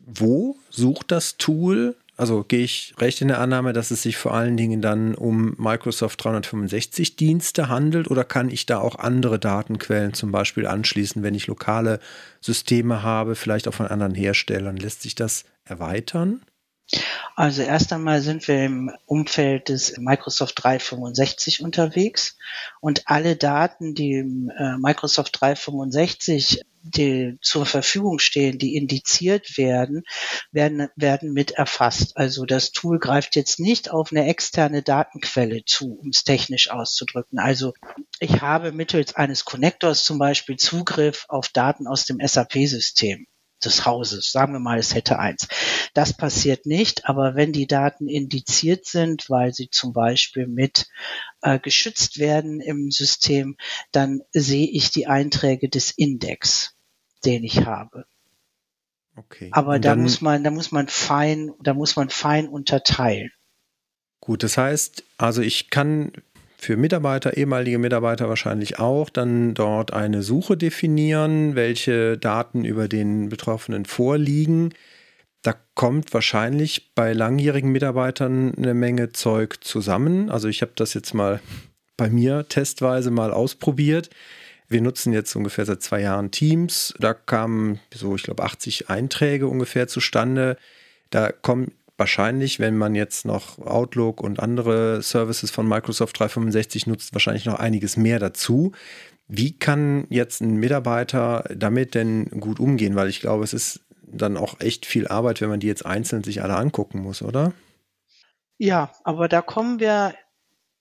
wo 0.01 0.57
sucht 0.69 1.13
das 1.13 1.37
Tool 1.37 1.97
Also 2.17 2.45
gehe 2.45 2.65
ich 2.65 2.95
recht 2.99 3.21
in 3.21 3.29
der 3.29 3.41
Annahme, 3.41 3.75
dass 3.75 3.91
es 3.91 4.03
sich 4.03 4.17
vor 4.17 4.33
allen 4.33 4.57
Dingen 4.57 4.81
dann 4.81 5.15
um 5.15 5.55
Microsoft 5.59 6.25
365 6.25 7.17
Dienste 7.17 7.69
handelt 7.69 8.11
oder 8.11 8.25
kann 8.25 8.51
ich 8.51 8.65
da 8.65 8.79
auch 8.79 8.99
andere 8.99 9.39
Datenquellen 9.39 10.15
zum 10.15 10.33
Beispiel 10.33 10.67
anschließen, 10.67 11.23
wenn 11.23 11.35
ich 11.35 11.47
lokale 11.47 12.01
Systeme 12.41 13.03
habe, 13.03 13.35
vielleicht 13.35 13.69
auch 13.69 13.75
von 13.75 13.87
anderen 13.87 14.15
Herstellern? 14.15 14.79
Lässt 14.79 15.03
sich 15.03 15.15
das 15.15 15.45
erweitern? 15.65 16.41
Also 17.35 17.63
erst 17.63 17.93
einmal 17.93 18.23
sind 18.23 18.47
wir 18.49 18.65
im 18.65 18.91
Umfeld 19.05 19.69
des 19.69 19.99
Microsoft 19.99 20.63
365 20.63 21.61
unterwegs 21.63 22.39
und 22.81 23.03
alle 23.07 23.37
Daten, 23.37 23.95
die 23.95 24.13
im 24.15 24.51
äh, 24.57 24.79
Microsoft 24.79 25.41
365 25.41 26.63
die 26.91 27.39
zur 27.43 27.67
Verfügung 27.67 28.19
stehen, 28.19 28.59
die 28.59 28.77
indiziert 28.77 29.57
werden, 29.59 30.03
werden, 30.53 30.89
werden 30.97 31.33
mit 31.33 31.53
erfasst. 31.53 32.17
Also 32.17 32.45
das 32.45 32.73
Tool 32.73 32.99
greift 32.99 33.37
jetzt 33.37 33.61
nicht 33.61 33.91
auf 33.91 34.13
eine 34.13 34.27
externe 34.27 34.83
Datenquelle 34.83 35.65
zu, 35.65 35.95
um 35.95 36.11
es 36.11 36.25
technisch 36.25 36.71
auszudrücken. 36.71 37.39
Also 37.39 37.73
ich 38.21 38.41
habe 38.41 38.73
mittels 38.73 39.15
eines 39.17 39.45
Connectors 39.45 40.05
zum 40.05 40.19
Beispiel 40.19 40.57
Zugriff 40.57 41.27
auf 41.29 41.49
Daten 41.49 41.87
aus 41.87 42.05
dem 42.05 42.19
SAP-System 42.25 43.27
des 43.65 43.87
Hauses. 43.87 44.31
Sagen 44.31 44.53
wir 44.53 44.61
mal, 44.61 44.79
es 44.79 44.95
hätte 44.95 45.19
eins. 45.19 45.49
Das 45.95 46.17
passiert 46.17 46.67
nicht, 46.67 47.07
aber 47.07 47.35
wenn 47.35 47.53
die 47.53 47.67
Daten 47.67 48.09
indiziert 48.09 48.87
sind, 48.87 49.29
weil 49.31 49.53
sie 49.53 49.71
zum 49.71 49.93
Beispiel 49.93 50.47
mit 50.47 50.87
äh, 51.43 51.59
geschützt 51.59 52.19
werden 52.19 52.61
im 52.61 52.91
System, 52.91 53.57
dann 53.93 54.21
sehe 54.33 54.69
ich 54.69 54.91
die 54.91 55.07
Einträge 55.07 55.69
des 55.69 55.91
Index, 55.91 56.76
den 57.27 57.45
ich 57.45 57.67
habe. 57.67 58.07
Okay. 59.17 59.49
Aber 59.53 59.79
da 59.79 59.97
muss 59.97 60.21
man, 60.21 60.45
da 60.45 60.51
muss 60.51 60.73
man 60.73 60.89
fein, 60.89 61.53
da 61.63 61.75
muss 61.75 61.97
man 61.97 62.11
fein 62.11 62.49
unterteilen. 62.49 63.31
Gut, 64.21 64.43
das 64.43 64.59
heißt, 64.59 65.05
also 65.19 65.41
ich 65.41 65.71
kann 65.71 66.13
für 66.59 66.77
Mitarbeiter, 66.77 67.37
ehemalige 67.37 67.79
Mitarbeiter 67.79 68.29
wahrscheinlich 68.29 68.79
auch, 68.79 69.11
dann 69.11 69.55
dort 69.55 69.93
eine 69.93 70.23
Suche 70.23 70.57
definieren, 70.57 71.55
welche 71.55 72.19
Daten 72.19 72.65
über 72.65 72.89
den 72.89 73.29
Betroffenen 73.29 73.85
vorliegen. 73.85 74.75
Da 75.43 75.55
kommt 75.75 76.13
wahrscheinlich 76.13 76.95
bei 76.95 77.13
langjährigen 77.13 77.71
Mitarbeitern 77.71 78.55
eine 78.57 78.75
Menge 78.75 79.13
Zeug 79.13 79.63
zusammen. 79.63 80.31
Also 80.31 80.49
ich 80.49 80.61
habe 80.63 80.73
das 80.75 80.93
jetzt 80.95 81.15
mal 81.15 81.41
bei 81.97 82.11
mir 82.11 82.49
testweise 82.49 83.11
mal 83.11 83.33
ausprobiert. 83.33 84.11
Wir 84.69 84.81
nutzen 84.81 85.13
jetzt 85.13 85.35
ungefähr 85.37 85.65
seit 85.65 85.83
zwei 85.83 86.01
Jahren 86.01 86.31
Teams. 86.31 86.95
Da 86.99 87.15
kamen 87.15 87.79
so, 87.95 88.17
ich 88.17 88.25
glaube, 88.25 88.43
80 88.43 88.91
Einträge 88.91 89.47
ungefähr 89.47 89.87
zustande. 89.87 90.57
Da 91.11 91.31
kommen 91.31 91.73
wahrscheinlich, 91.97 92.59
wenn 92.59 92.77
man 92.77 92.95
jetzt 92.95 93.25
noch 93.25 93.59
Outlook 93.59 94.21
und 94.21 94.41
andere 94.41 95.03
Services 95.03 95.51
von 95.51 95.69
Microsoft 95.69 96.19
365 96.19 96.87
nutzt, 96.87 97.15
wahrscheinlich 97.15 97.47
noch 97.47 97.59
einiges 97.59 97.97
mehr 97.97 98.19
dazu. 98.19 98.73
Wie 99.29 99.57
kann 99.57 100.07
jetzt 100.09 100.41
ein 100.41 100.57
Mitarbeiter 100.57 101.45
damit 101.55 101.95
denn 101.95 102.27
gut 102.41 102.61
umgehen? 102.61 102.97
Weil 102.97 103.09
ich 103.09 103.21
glaube, 103.21 103.45
es 103.45 103.53
ist 103.53 103.81
dann 104.03 104.37
auch 104.37 104.61
echt 104.61 104.87
viel 104.87 105.09
Arbeit, 105.09 105.41
wenn 105.41 105.49
man 105.49 105.61
die 105.61 105.67
jetzt 105.67 105.85
einzeln 105.85 106.23
sich 106.23 106.43
alle 106.43 106.57
angucken 106.57 107.01
muss, 107.01 107.23
oder? 107.23 107.53
Ja, 108.59 108.93
aber 109.05 109.29
da 109.29 109.43
kommen 109.43 109.81
wir 109.81 110.15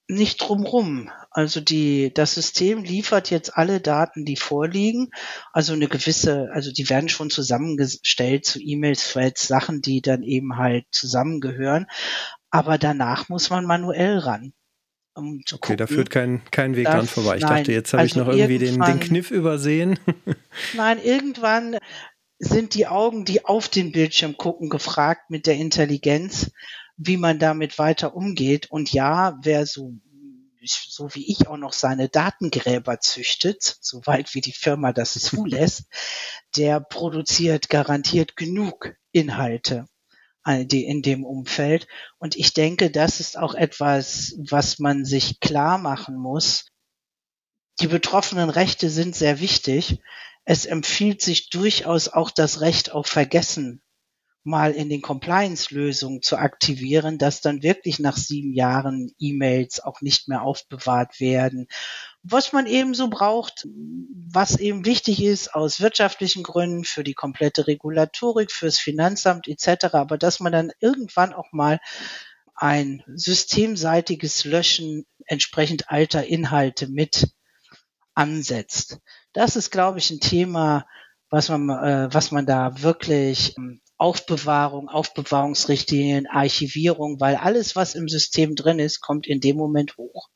nicht 0.07 0.37
drumrum. 0.37 1.09
Also 1.31 1.61
die, 1.61 2.13
das 2.13 2.35
System 2.35 2.83
liefert 2.83 3.29
jetzt 3.31 3.57
alle 3.57 3.81
Daten, 3.81 4.25
die 4.25 4.35
vorliegen. 4.35 5.09
Also 5.51 5.73
eine 5.73 5.87
gewisse, 5.87 6.49
also 6.53 6.71
die 6.71 6.89
werden 6.89 7.09
schon 7.09 7.29
zusammengestellt 7.29 8.45
zu 8.45 8.59
E-Mails, 8.61 9.11
Threads, 9.11 9.47
Sachen, 9.47 9.81
die 9.81 10.01
dann 10.01 10.23
eben 10.23 10.57
halt 10.57 10.85
zusammengehören. 10.91 11.87
Aber 12.51 12.77
danach 12.77 13.29
muss 13.29 13.49
man 13.49 13.65
manuell 13.65 14.19
ran. 14.19 14.53
Um 15.17 15.39
okay, 15.39 15.57
gucken, 15.59 15.77
da 15.77 15.87
führt 15.87 16.09
kein, 16.09 16.41
kein 16.51 16.75
Weg 16.75 16.85
dran 16.85 17.07
vorbei. 17.07 17.37
Ich 17.37 17.43
nein, 17.43 17.59
dachte, 17.59 17.71
jetzt 17.71 17.93
habe 17.93 18.01
also 18.01 18.11
ich 18.11 18.25
noch 18.25 18.33
irgendwie 18.33 18.59
den, 18.59 18.81
den 18.81 18.99
Kniff 18.99 19.31
übersehen. 19.31 19.97
nein, 20.73 20.99
irgendwann 21.01 21.77
sind 22.37 22.73
die 22.73 22.87
Augen, 22.87 23.23
die 23.23 23.45
auf 23.45 23.69
den 23.69 23.93
Bildschirm 23.93 24.35
gucken, 24.35 24.69
gefragt 24.69 25.29
mit 25.29 25.47
der 25.47 25.55
Intelligenz 25.55 26.51
wie 26.97 27.17
man 27.17 27.39
damit 27.39 27.77
weiter 27.79 28.15
umgeht. 28.15 28.71
Und 28.71 28.91
ja, 28.93 29.37
wer 29.41 29.65
so 29.65 29.93
so 30.67 31.13
wie 31.13 31.31
ich 31.31 31.47
auch 31.47 31.57
noch 31.57 31.73
seine 31.73 32.09
Datengräber 32.09 32.99
züchtet, 32.99 33.77
soweit 33.81 34.33
wie 34.33 34.41
die 34.41 34.51
Firma 34.51 34.93
das 34.93 35.13
zulässt, 35.13 35.83
der 36.57 36.79
produziert 36.79 37.69
garantiert 37.69 38.35
genug 38.35 38.95
Inhalte 39.11 39.85
die 40.47 40.85
in 40.85 41.01
dem 41.01 41.25
Umfeld. 41.25 41.87
Und 42.19 42.35
ich 42.35 42.53
denke, 42.53 42.91
das 42.91 43.19
ist 43.19 43.37
auch 43.37 43.55
etwas, 43.55 44.35
was 44.37 44.77
man 44.77 45.03
sich 45.03 45.39
klar 45.39 45.77
machen 45.77 46.15
muss. 46.17 46.67
Die 47.79 47.87
betroffenen 47.87 48.49
Rechte 48.49 48.89
sind 48.89 49.15
sehr 49.15 49.39
wichtig. 49.39 49.99
Es 50.43 50.65
empfiehlt 50.65 51.21
sich 51.21 51.49
durchaus 51.49 52.09
auch 52.09 52.29
das 52.29 52.61
Recht 52.61 52.91
auf 52.91 53.07
Vergessen 53.07 53.81
mal 54.45 54.71
in 54.73 54.89
den 54.89 55.01
Compliance-Lösungen 55.01 56.21
zu 56.21 56.37
aktivieren, 56.37 57.17
dass 57.17 57.41
dann 57.41 57.63
wirklich 57.63 57.99
nach 57.99 58.15
sieben 58.15 58.53
Jahren 58.53 59.11
E-Mails 59.17 59.83
auch 59.83 60.01
nicht 60.01 60.27
mehr 60.27 60.43
aufbewahrt 60.43 61.19
werden. 61.19 61.67
Was 62.21 62.53
man 62.53 62.67
eben 62.67 62.93
so 62.93 63.09
braucht, 63.09 63.67
was 64.29 64.57
eben 64.57 64.85
wichtig 64.85 65.23
ist 65.23 65.53
aus 65.55 65.81
wirtschaftlichen 65.81 66.43
Gründen 66.43 66.83
für 66.83 67.03
die 67.03 67.13
komplette 67.13 67.67
Regulatorik, 67.67 68.51
fürs 68.51 68.77
Finanzamt 68.77 69.47
etc., 69.47 69.93
aber 69.93 70.17
dass 70.17 70.39
man 70.39 70.51
dann 70.51 70.71
irgendwann 70.79 71.33
auch 71.33 71.51
mal 71.51 71.79
ein 72.53 73.03
systemseitiges 73.07 74.45
Löschen 74.45 75.05
entsprechend 75.25 75.89
alter 75.89 76.25
Inhalte 76.25 76.87
mit 76.87 77.27
ansetzt. 78.13 78.99
Das 79.33 79.55
ist, 79.55 79.71
glaube 79.71 79.99
ich, 79.99 80.09
ein 80.09 80.19
Thema, 80.19 80.87
was 81.29 81.49
man, 81.49 81.69
äh, 81.69 82.13
was 82.13 82.31
man 82.31 82.45
da 82.45 82.81
wirklich 82.81 83.57
ähm, 83.57 83.81
Aufbewahrung, 83.97 84.89
Aufbewahrungsrichtlinien, 84.89 86.27
Archivierung, 86.27 87.19
weil 87.19 87.35
alles, 87.35 87.75
was 87.75 87.95
im 87.95 88.07
System 88.09 88.55
drin 88.55 88.79
ist, 88.79 89.01
kommt 89.01 89.27
in 89.27 89.39
dem 89.39 89.55
Moment 89.55 89.97
hoch. 89.97 90.29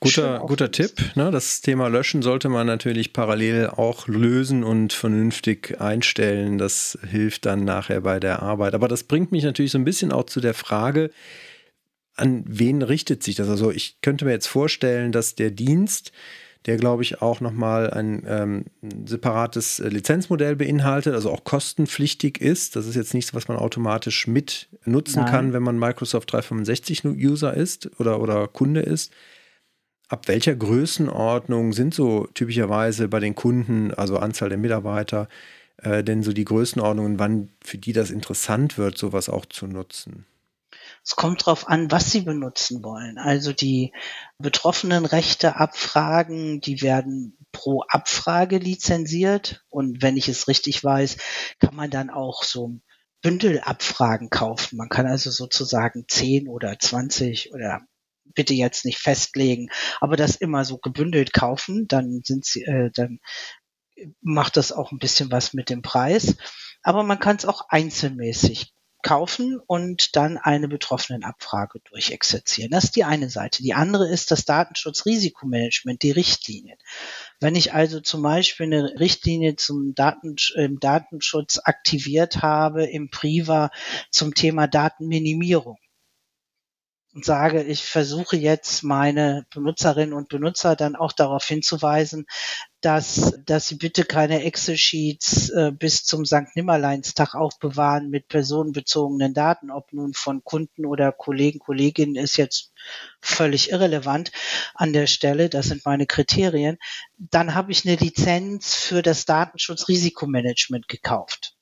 Guter, 0.00 0.40
guter 0.40 0.70
Tipp. 0.70 0.92
Ne? 1.14 1.30
Das 1.30 1.62
Thema 1.62 1.88
Löschen 1.88 2.20
sollte 2.20 2.50
man 2.50 2.66
natürlich 2.66 3.14
parallel 3.14 3.68
auch 3.68 4.06
lösen 4.06 4.62
und 4.62 4.92
vernünftig 4.92 5.80
einstellen. 5.80 6.58
Das 6.58 6.98
hilft 7.08 7.46
dann 7.46 7.64
nachher 7.64 8.02
bei 8.02 8.20
der 8.20 8.42
Arbeit. 8.42 8.74
Aber 8.74 8.88
das 8.88 9.04
bringt 9.04 9.32
mich 9.32 9.44
natürlich 9.44 9.72
so 9.72 9.78
ein 9.78 9.84
bisschen 9.84 10.12
auch 10.12 10.24
zu 10.24 10.40
der 10.40 10.52
Frage, 10.52 11.10
an 12.16 12.44
wen 12.46 12.82
richtet 12.82 13.22
sich 13.22 13.36
das? 13.36 13.48
Also 13.48 13.70
ich 13.70 14.00
könnte 14.02 14.24
mir 14.24 14.32
jetzt 14.32 14.46
vorstellen, 14.46 15.10
dass 15.10 15.34
der 15.34 15.50
Dienst 15.50 16.12
der, 16.66 16.76
glaube 16.78 17.02
ich, 17.02 17.20
auch 17.20 17.40
nochmal 17.40 17.90
ein 17.90 18.24
ähm, 18.26 18.64
separates 19.04 19.80
äh, 19.80 19.88
Lizenzmodell 19.88 20.56
beinhaltet, 20.56 21.14
also 21.14 21.30
auch 21.30 21.44
kostenpflichtig 21.44 22.40
ist. 22.40 22.74
Das 22.74 22.86
ist 22.86 22.94
jetzt 22.94 23.12
nichts, 23.12 23.34
was 23.34 23.48
man 23.48 23.58
automatisch 23.58 24.26
mit 24.26 24.68
nutzen 24.84 25.22
Nein. 25.22 25.30
kann, 25.30 25.52
wenn 25.52 25.62
man 25.62 25.78
Microsoft 25.78 26.34
365-User 26.34 27.54
ist 27.54 27.90
oder, 28.00 28.20
oder 28.20 28.48
Kunde 28.48 28.80
ist. 28.80 29.12
Ab 30.08 30.28
welcher 30.28 30.54
Größenordnung 30.54 31.72
sind 31.72 31.92
so 31.92 32.28
typischerweise 32.32 33.08
bei 33.08 33.20
den 33.20 33.34
Kunden, 33.34 33.92
also 33.92 34.18
Anzahl 34.18 34.48
der 34.48 34.58
Mitarbeiter, 34.58 35.28
äh, 35.78 36.02
denn 36.02 36.22
so 36.22 36.32
die 36.32 36.44
Größenordnungen, 36.44 37.18
wann 37.18 37.50
für 37.62 37.78
die 37.78 37.92
das 37.92 38.10
interessant 38.10 38.78
wird, 38.78 38.96
sowas 38.96 39.28
auch 39.28 39.44
zu 39.44 39.66
nutzen? 39.66 40.24
Es 41.04 41.16
kommt 41.16 41.42
darauf 41.42 41.68
an, 41.68 41.90
was 41.90 42.10
Sie 42.10 42.22
benutzen 42.22 42.82
wollen. 42.82 43.18
Also 43.18 43.52
die 43.52 43.92
betroffenen 44.38 45.04
Rechte 45.04 45.56
abfragen, 45.56 46.60
die 46.62 46.80
werden 46.80 47.36
pro 47.52 47.82
Abfrage 47.88 48.56
lizenziert. 48.56 49.64
Und 49.68 50.00
wenn 50.00 50.16
ich 50.16 50.28
es 50.28 50.48
richtig 50.48 50.82
weiß, 50.82 51.18
kann 51.60 51.74
man 51.74 51.90
dann 51.90 52.08
auch 52.08 52.42
so 52.42 52.80
Bündelabfragen 53.20 54.30
kaufen. 54.30 54.76
Man 54.76 54.88
kann 54.88 55.06
also 55.06 55.30
sozusagen 55.30 56.06
10 56.08 56.48
oder 56.48 56.78
20 56.78 57.52
oder 57.52 57.80
bitte 58.34 58.54
jetzt 58.54 58.84
nicht 58.84 58.98
festlegen, 58.98 59.68
aber 60.00 60.16
das 60.16 60.36
immer 60.36 60.64
so 60.64 60.78
gebündelt 60.78 61.32
kaufen, 61.32 61.86
dann 61.88 62.22
sind 62.24 62.44
sie, 62.44 62.62
äh, 62.64 62.90
dann 62.94 63.20
macht 64.20 64.56
das 64.56 64.72
auch 64.72 64.92
ein 64.92 64.98
bisschen 64.98 65.30
was 65.30 65.54
mit 65.54 65.70
dem 65.70 65.82
Preis. 65.82 66.36
Aber 66.82 67.02
man 67.02 67.18
kann 67.18 67.36
es 67.36 67.46
auch 67.46 67.68
einzelmäßig 67.68 68.73
kaufen 69.04 69.60
und 69.64 70.16
dann 70.16 70.36
eine 70.38 70.66
Betroffenenabfrage 70.66 71.78
durchexerzieren. 71.88 72.72
Das 72.72 72.84
ist 72.84 72.96
die 72.96 73.04
eine 73.04 73.30
Seite. 73.30 73.62
Die 73.62 73.74
andere 73.74 74.08
ist 74.08 74.32
das 74.32 74.44
Datenschutzrisikomanagement, 74.44 76.02
die 76.02 76.10
Richtlinien. 76.10 76.78
Wenn 77.38 77.54
ich 77.54 77.72
also 77.72 78.00
zum 78.00 78.22
Beispiel 78.22 78.66
eine 78.66 78.98
Richtlinie 78.98 79.54
zum 79.54 79.94
Daten, 79.94 80.34
Datenschutz 80.80 81.60
aktiviert 81.62 82.42
habe 82.42 82.84
im 82.86 83.10
Priva 83.10 83.70
zum 84.10 84.34
Thema 84.34 84.66
Datenminimierung, 84.66 85.78
und 87.14 87.24
sage, 87.24 87.62
ich 87.62 87.84
versuche 87.84 88.36
jetzt 88.36 88.82
meine 88.82 89.46
Benutzerinnen 89.54 90.12
und 90.12 90.28
Benutzer 90.28 90.74
dann 90.74 90.96
auch 90.96 91.12
darauf 91.12 91.46
hinzuweisen, 91.46 92.26
dass, 92.80 93.38
dass 93.46 93.68
sie 93.68 93.76
bitte 93.76 94.04
keine 94.04 94.42
Excel-Sheets 94.42 95.50
äh, 95.50 95.72
bis 95.72 96.04
zum 96.04 96.26
St. 96.26 96.56
Nimmerleinstag 96.56 97.34
aufbewahren 97.34 98.10
mit 98.10 98.26
personenbezogenen 98.26 99.32
Daten, 99.32 99.70
ob 99.70 99.92
nun 99.92 100.12
von 100.12 100.42
Kunden 100.42 100.84
oder 100.86 101.12
Kollegen, 101.12 101.60
Kolleginnen 101.60 102.16
ist 102.16 102.36
jetzt 102.36 102.72
völlig 103.20 103.70
irrelevant 103.70 104.32
an 104.74 104.92
der 104.92 105.06
Stelle. 105.06 105.48
Das 105.48 105.66
sind 105.68 105.86
meine 105.86 106.06
Kriterien. 106.06 106.78
Dann 107.16 107.54
habe 107.54 107.70
ich 107.70 107.86
eine 107.86 107.96
Lizenz 107.96 108.74
für 108.74 109.02
das 109.02 109.24
Datenschutzrisikomanagement 109.24 110.88
gekauft 110.88 111.54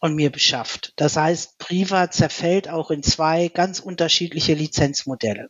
und 0.00 0.14
mir 0.14 0.30
beschafft. 0.30 0.92
Das 0.96 1.16
heißt, 1.16 1.58
Priva 1.58 2.10
zerfällt 2.10 2.68
auch 2.68 2.90
in 2.90 3.02
zwei 3.02 3.48
ganz 3.48 3.80
unterschiedliche 3.80 4.54
Lizenzmodelle. 4.54 5.48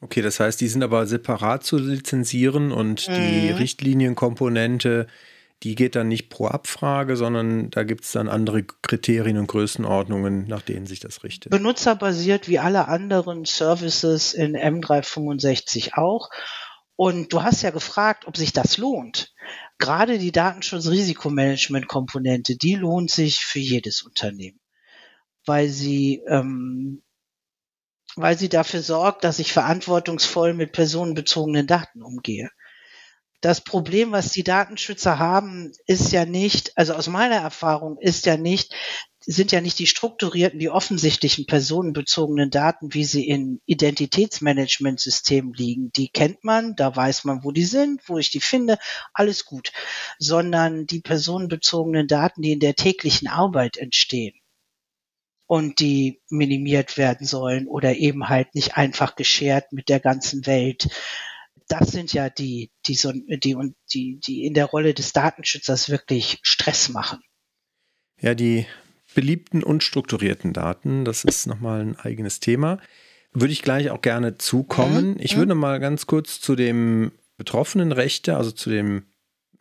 Okay, 0.00 0.22
das 0.22 0.38
heißt, 0.38 0.60
die 0.60 0.68
sind 0.68 0.82
aber 0.82 1.06
separat 1.06 1.64
zu 1.64 1.76
lizenzieren 1.76 2.70
und 2.70 3.08
mhm. 3.08 3.14
die 3.14 3.50
Richtlinienkomponente, 3.50 5.08
die 5.64 5.74
geht 5.74 5.96
dann 5.96 6.06
nicht 6.06 6.28
pro 6.28 6.46
Abfrage, 6.46 7.16
sondern 7.16 7.70
da 7.70 7.82
gibt 7.82 8.04
es 8.04 8.12
dann 8.12 8.28
andere 8.28 8.62
Kriterien 8.62 9.38
und 9.38 9.48
Größenordnungen, 9.48 10.46
nach 10.46 10.62
denen 10.62 10.86
sich 10.86 11.00
das 11.00 11.24
richtet. 11.24 11.50
Benutzerbasiert 11.50 12.48
wie 12.48 12.60
alle 12.60 12.86
anderen 12.86 13.44
Services 13.44 14.34
in 14.34 14.56
M365 14.56 15.94
auch. 15.94 16.30
Und 17.00 17.32
du 17.32 17.44
hast 17.44 17.62
ja 17.62 17.70
gefragt, 17.70 18.26
ob 18.26 18.36
sich 18.36 18.52
das 18.52 18.76
lohnt. 18.76 19.32
Gerade 19.78 20.18
die 20.18 20.32
Datenschutzrisikomanagement-Komponente, 20.32 22.56
die 22.56 22.74
lohnt 22.74 23.12
sich 23.12 23.44
für 23.44 23.60
jedes 23.60 24.02
Unternehmen, 24.02 24.58
weil 25.46 25.68
sie 25.68 26.24
ähm, 26.26 27.04
weil 28.16 28.36
sie 28.36 28.48
dafür 28.48 28.82
sorgt, 28.82 29.22
dass 29.22 29.38
ich 29.38 29.52
verantwortungsvoll 29.52 30.54
mit 30.54 30.72
personenbezogenen 30.72 31.68
Daten 31.68 32.02
umgehe. 32.02 32.50
Das 33.42 33.60
Problem, 33.60 34.10
was 34.10 34.30
die 34.30 34.42
Datenschützer 34.42 35.20
haben, 35.20 35.70
ist 35.86 36.10
ja 36.10 36.24
nicht, 36.24 36.76
also 36.76 36.94
aus 36.94 37.06
meiner 37.06 37.36
Erfahrung 37.36 37.96
ist 38.00 38.26
ja 38.26 38.36
nicht, 38.36 38.74
sind 39.24 39.52
ja 39.52 39.60
nicht 39.60 39.78
die 39.78 39.86
strukturierten, 39.86 40.58
die 40.58 40.70
offensichtlichen 40.70 41.46
personenbezogenen 41.46 42.50
Daten, 42.50 42.94
wie 42.94 43.04
sie 43.04 43.28
in 43.28 43.60
Identitätsmanagementsystemen 43.66 45.52
liegen. 45.52 45.90
Die 45.92 46.08
kennt 46.08 46.44
man, 46.44 46.76
da 46.76 46.94
weiß 46.94 47.24
man, 47.24 47.42
wo 47.44 47.50
die 47.50 47.64
sind, 47.64 48.00
wo 48.08 48.18
ich 48.18 48.30
die 48.30 48.40
finde, 48.40 48.78
alles 49.12 49.44
gut. 49.44 49.72
Sondern 50.18 50.86
die 50.86 51.00
personenbezogenen 51.00 52.06
Daten, 52.06 52.42
die 52.42 52.52
in 52.52 52.60
der 52.60 52.74
täglichen 52.74 53.28
Arbeit 53.28 53.76
entstehen 53.76 54.38
und 55.46 55.80
die 55.80 56.20
minimiert 56.28 56.96
werden 56.96 57.26
sollen 57.26 57.66
oder 57.66 57.96
eben 57.96 58.28
halt 58.28 58.54
nicht 58.54 58.76
einfach 58.76 59.16
geschert 59.16 59.72
mit 59.72 59.88
der 59.88 59.98
ganzen 59.98 60.46
Welt. 60.46 60.88
Das 61.68 61.88
sind 61.90 62.12
ja 62.12 62.30
die, 62.30 62.70
die 62.86 62.94
so, 62.94 63.12
die 63.12 63.56
die, 63.92 64.20
die 64.20 64.44
in 64.44 64.54
der 64.54 64.66
Rolle 64.66 64.94
des 64.94 65.12
Datenschützers 65.12 65.88
wirklich 65.88 66.38
Stress 66.42 66.90
machen. 66.90 67.20
Ja, 68.20 68.34
die 68.34 68.66
beliebten 69.14 69.62
und 69.62 69.82
strukturierten 69.82 70.52
Daten. 70.52 71.04
Das 71.04 71.24
ist 71.24 71.46
nochmal 71.46 71.80
ein 71.80 71.96
eigenes 71.98 72.40
Thema. 72.40 72.78
Würde 73.32 73.52
ich 73.52 73.62
gleich 73.62 73.90
auch 73.90 74.02
gerne 74.02 74.38
zukommen. 74.38 75.12
Mhm. 75.12 75.20
Ich 75.20 75.36
würde 75.36 75.54
mhm. 75.54 75.60
mal 75.60 75.80
ganz 75.80 76.06
kurz 76.06 76.40
zu 76.40 76.56
dem 76.56 77.12
betroffenen 77.36 77.92
Rechte, 77.92 78.36
also 78.36 78.50
zu 78.50 78.70
dem 78.70 79.04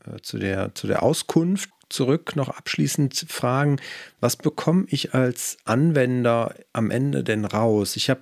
äh, 0.06 0.22
zu 0.22 0.38
der, 0.38 0.74
zu 0.76 0.88
der 0.88 1.04
Auskunft 1.04 1.70
zurück 1.90 2.36
noch 2.36 2.50
abschließend 2.50 3.26
fragen, 3.30 3.78
was 4.20 4.36
bekomme 4.36 4.86
ich 4.90 5.14
als 5.14 5.58
Anwender 5.66 6.56
am 6.74 6.92
Ende 6.92 7.24
denn 7.24 7.46
raus? 7.46 7.96
Ich 7.96 8.10
habe, 8.10 8.22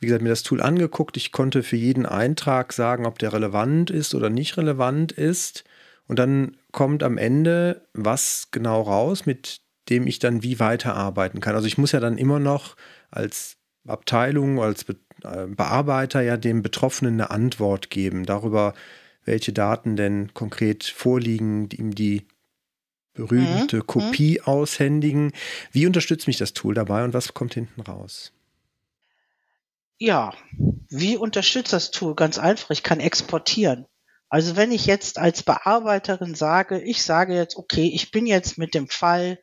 wie 0.00 0.06
gesagt, 0.06 0.22
mir 0.22 0.28
das 0.28 0.42
Tool 0.42 0.60
angeguckt. 0.60 1.16
Ich 1.16 1.32
konnte 1.32 1.62
für 1.62 1.76
jeden 1.76 2.06
Eintrag 2.06 2.72
sagen, 2.72 3.06
ob 3.06 3.18
der 3.18 3.32
relevant 3.32 3.90
ist 3.90 4.14
oder 4.14 4.28
nicht 4.28 4.56
relevant 4.56 5.12
ist. 5.12 5.64
Und 6.06 6.18
dann 6.18 6.56
kommt 6.72 7.02
am 7.02 7.18
Ende 7.18 7.86
was 7.94 8.48
genau 8.50 8.82
raus, 8.82 9.26
mit 9.26 9.60
dem 9.88 10.06
ich 10.06 10.18
dann 10.18 10.42
wie 10.42 10.60
weiterarbeiten 10.60 11.40
kann. 11.40 11.54
Also 11.54 11.66
ich 11.66 11.78
muss 11.78 11.92
ja 11.92 12.00
dann 12.00 12.18
immer 12.18 12.38
noch 12.38 12.76
als 13.10 13.56
Abteilung, 13.86 14.60
als 14.60 14.84
Be 14.84 14.96
äh, 15.24 15.46
Bearbeiter 15.46 16.20
ja 16.20 16.36
dem 16.36 16.62
Betroffenen 16.62 17.14
eine 17.14 17.30
Antwort 17.30 17.90
geben 17.90 18.24
darüber, 18.24 18.74
welche 19.24 19.52
Daten 19.52 19.96
denn 19.96 20.32
konkret 20.34 20.84
vorliegen, 20.84 21.68
ihm 21.70 21.94
die 21.94 22.26
berühmte 23.14 23.78
mhm. 23.78 23.86
Kopie 23.86 24.38
mhm. 24.40 24.46
aushändigen. 24.46 25.32
Wie 25.72 25.86
unterstützt 25.86 26.26
mich 26.28 26.38
das 26.38 26.52
Tool 26.52 26.74
dabei 26.74 27.04
und 27.04 27.14
was 27.14 27.34
kommt 27.34 27.54
hinten 27.54 27.80
raus? 27.80 28.32
Ja, 29.98 30.32
wie 30.88 31.16
unterstützt 31.16 31.72
das 31.72 31.90
Tool? 31.90 32.14
Ganz 32.14 32.38
einfach, 32.38 32.70
ich 32.70 32.84
kann 32.84 33.00
exportieren. 33.00 33.86
Also 34.30 34.56
wenn 34.56 34.72
ich 34.72 34.84
jetzt 34.84 35.18
als 35.18 35.42
Bearbeiterin 35.42 36.34
sage, 36.34 36.80
ich 36.80 37.02
sage 37.02 37.34
jetzt, 37.34 37.56
okay, 37.56 37.90
ich 37.94 38.10
bin 38.10 38.26
jetzt 38.26 38.58
mit 38.58 38.74
dem 38.74 38.88
Fall 38.88 39.38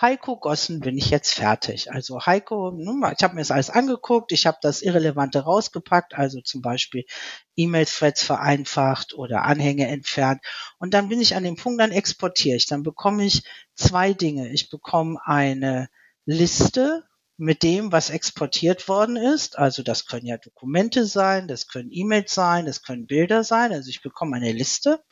Heiko 0.00 0.36
Gossen, 0.36 0.80
bin 0.80 0.96
ich 0.96 1.10
jetzt 1.10 1.34
fertig. 1.34 1.90
Also 1.92 2.24
Heiko, 2.24 2.72
ich 2.78 3.22
habe 3.22 3.34
mir 3.34 3.40
das 3.40 3.50
alles 3.50 3.70
angeguckt, 3.70 4.30
ich 4.32 4.46
habe 4.46 4.58
das 4.62 4.82
Irrelevante 4.82 5.40
rausgepackt, 5.40 6.14
also 6.14 6.40
zum 6.40 6.62
Beispiel 6.62 7.04
E-Mail-Threads 7.56 8.22
vereinfacht 8.22 9.14
oder 9.14 9.42
Anhänge 9.42 9.88
entfernt. 9.88 10.40
Und 10.78 10.94
dann 10.94 11.08
bin 11.08 11.20
ich 11.20 11.34
an 11.34 11.44
dem 11.44 11.56
Punkt, 11.56 11.80
dann 11.80 11.90
exportiere 11.90 12.56
ich. 12.56 12.66
Dann 12.66 12.84
bekomme 12.84 13.24
ich 13.24 13.42
zwei 13.74 14.12
Dinge. 14.14 14.48
Ich 14.50 14.70
bekomme 14.70 15.18
eine 15.24 15.88
Liste 16.24 17.04
mit 17.40 17.62
dem, 17.62 17.90
was 17.90 18.10
exportiert 18.10 18.86
worden 18.86 19.16
ist. 19.16 19.58
Also 19.58 19.82
das 19.82 20.04
können 20.04 20.26
ja 20.26 20.36
Dokumente 20.36 21.06
sein, 21.06 21.48
das 21.48 21.66
können 21.68 21.90
E-Mails 21.90 22.34
sein, 22.34 22.66
das 22.66 22.82
können 22.82 23.06
Bilder 23.06 23.44
sein. 23.44 23.72
Also 23.72 23.88
ich 23.88 24.02
bekomme 24.02 24.36
eine 24.36 24.52
Liste 24.52 25.02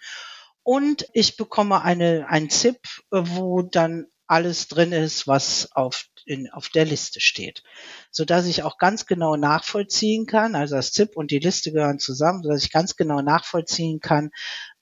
und 0.62 1.06
ich 1.14 1.38
bekomme 1.38 1.82
eine, 1.82 2.28
ein 2.28 2.50
ZIP, 2.50 2.86
wo 3.10 3.62
dann 3.62 4.06
alles 4.26 4.68
drin 4.68 4.92
ist, 4.92 5.26
was 5.26 5.72
auf, 5.72 6.04
in, 6.26 6.50
auf 6.50 6.68
der 6.68 6.84
Liste 6.84 7.18
steht. 7.18 7.62
So 8.10 8.26
dass 8.26 8.44
ich 8.44 8.62
auch 8.62 8.76
ganz 8.76 9.06
genau 9.06 9.36
nachvollziehen 9.36 10.26
kann, 10.26 10.54
also 10.54 10.76
das 10.76 10.92
ZIP 10.92 11.16
und 11.16 11.30
die 11.30 11.38
Liste 11.38 11.72
gehören 11.72 11.98
zusammen, 11.98 12.42
so 12.42 12.50
dass 12.50 12.62
ich 12.62 12.70
ganz 12.70 12.96
genau 12.96 13.22
nachvollziehen 13.22 14.00
kann, 14.00 14.32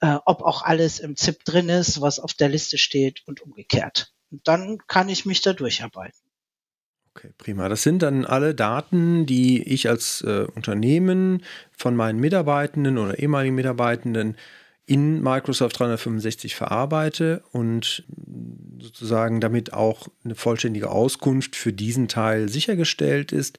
äh, 0.00 0.18
ob 0.24 0.42
auch 0.42 0.62
alles 0.62 0.98
im 0.98 1.14
ZIP 1.14 1.44
drin 1.44 1.68
ist, 1.68 2.00
was 2.00 2.18
auf 2.18 2.34
der 2.34 2.48
Liste 2.48 2.76
steht 2.76 3.22
und 3.26 3.40
umgekehrt. 3.40 4.12
Und 4.32 4.48
dann 4.48 4.78
kann 4.88 5.08
ich 5.08 5.26
mich 5.26 5.42
da 5.42 5.52
durcharbeiten. 5.52 6.25
Okay, 7.16 7.30
prima. 7.38 7.70
Das 7.70 7.82
sind 7.82 8.02
dann 8.02 8.26
alle 8.26 8.54
Daten, 8.54 9.24
die 9.24 9.62
ich 9.62 9.88
als 9.88 10.20
äh, 10.20 10.46
Unternehmen 10.54 11.42
von 11.72 11.96
meinen 11.96 12.20
Mitarbeitenden 12.20 12.98
oder 12.98 13.18
ehemaligen 13.18 13.54
Mitarbeitenden 13.54 14.36
in 14.84 15.22
Microsoft 15.22 15.78
365 15.78 16.54
verarbeite 16.54 17.42
und 17.52 18.04
sozusagen 18.78 19.40
damit 19.40 19.72
auch 19.72 20.08
eine 20.24 20.34
vollständige 20.34 20.90
Auskunft 20.90 21.56
für 21.56 21.72
diesen 21.72 22.06
Teil 22.06 22.50
sichergestellt 22.50 23.32
ist. 23.32 23.58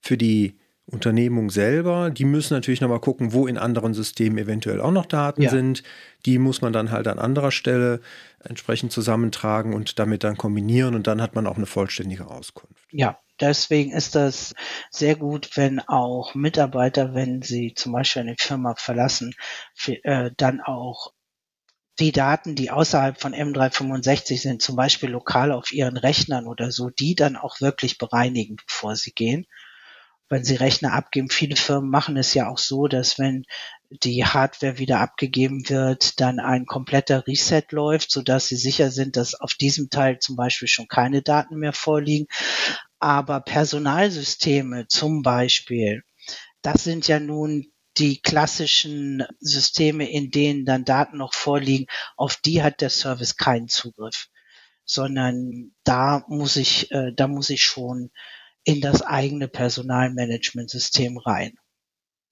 Für 0.00 0.16
die 0.16 0.57
Unternehmung 0.90 1.50
selber, 1.50 2.08
die 2.08 2.24
müssen 2.24 2.54
natürlich 2.54 2.80
nochmal 2.80 3.00
gucken, 3.00 3.34
wo 3.34 3.46
in 3.46 3.58
anderen 3.58 3.92
Systemen 3.92 4.38
eventuell 4.38 4.80
auch 4.80 4.90
noch 4.90 5.04
Daten 5.04 5.42
ja. 5.42 5.50
sind. 5.50 5.82
Die 6.24 6.38
muss 6.38 6.62
man 6.62 6.72
dann 6.72 6.90
halt 6.90 7.08
an 7.08 7.18
anderer 7.18 7.50
Stelle 7.50 8.00
entsprechend 8.42 8.90
zusammentragen 8.90 9.74
und 9.74 9.98
damit 9.98 10.24
dann 10.24 10.38
kombinieren 10.38 10.94
und 10.94 11.06
dann 11.06 11.20
hat 11.20 11.34
man 11.34 11.46
auch 11.46 11.56
eine 11.56 11.66
vollständige 11.66 12.28
Auskunft. 12.28 12.82
Ja, 12.90 13.18
deswegen 13.38 13.92
ist 13.92 14.14
das 14.14 14.54
sehr 14.90 15.14
gut, 15.14 15.50
wenn 15.56 15.80
auch 15.80 16.34
Mitarbeiter, 16.34 17.14
wenn 17.14 17.42
sie 17.42 17.74
zum 17.74 17.92
Beispiel 17.92 18.22
eine 18.22 18.36
Firma 18.38 18.74
verlassen, 18.74 19.34
äh, 19.86 20.30
dann 20.38 20.62
auch 20.62 21.12
die 21.98 22.12
Daten, 22.12 22.54
die 22.54 22.70
außerhalb 22.70 23.20
von 23.20 23.34
M365 23.34 24.40
sind, 24.40 24.62
zum 24.62 24.76
Beispiel 24.76 25.10
lokal 25.10 25.52
auf 25.52 25.70
ihren 25.70 25.98
Rechnern 25.98 26.46
oder 26.46 26.70
so, 26.70 26.88
die 26.88 27.14
dann 27.14 27.36
auch 27.36 27.60
wirklich 27.60 27.98
bereinigen, 27.98 28.56
bevor 28.66 28.96
sie 28.96 29.12
gehen 29.12 29.46
wenn 30.28 30.44
sie 30.44 30.56
Rechner 30.56 30.92
abgeben. 30.92 31.30
Viele 31.30 31.56
Firmen 31.56 31.90
machen 31.90 32.16
es 32.16 32.34
ja 32.34 32.48
auch 32.48 32.58
so, 32.58 32.86
dass 32.86 33.18
wenn 33.18 33.44
die 33.90 34.24
Hardware 34.24 34.78
wieder 34.78 35.00
abgegeben 35.00 35.68
wird, 35.68 36.20
dann 36.20 36.40
ein 36.40 36.66
kompletter 36.66 37.26
Reset 37.26 37.64
läuft, 37.70 38.10
so 38.10 38.22
dass 38.22 38.48
sie 38.48 38.56
sicher 38.56 38.90
sind, 38.90 39.16
dass 39.16 39.34
auf 39.34 39.54
diesem 39.54 39.88
Teil 39.88 40.18
zum 40.18 40.36
Beispiel 40.36 40.68
schon 40.68 40.88
keine 40.88 41.22
Daten 41.22 41.56
mehr 41.56 41.72
vorliegen. 41.72 42.26
Aber 42.98 43.40
Personalsysteme 43.40 44.86
zum 44.88 45.22
Beispiel, 45.22 46.02
das 46.62 46.84
sind 46.84 47.08
ja 47.08 47.20
nun 47.20 47.72
die 47.96 48.20
klassischen 48.20 49.24
Systeme, 49.40 50.08
in 50.08 50.30
denen 50.30 50.64
dann 50.64 50.84
Daten 50.84 51.16
noch 51.18 51.34
vorliegen, 51.34 51.86
auf 52.16 52.36
die 52.36 52.62
hat 52.62 52.80
der 52.80 52.90
Service 52.90 53.36
keinen 53.36 53.68
Zugriff, 53.68 54.28
sondern 54.84 55.72
da 55.84 56.24
muss 56.28 56.56
ich, 56.56 56.90
äh, 56.92 57.12
da 57.14 57.26
muss 57.26 57.50
ich 57.50 57.64
schon 57.64 58.10
in 58.68 58.82
das 58.82 59.00
eigene 59.00 59.48
Personalmanagementsystem 59.48 61.16
rein. 61.16 61.54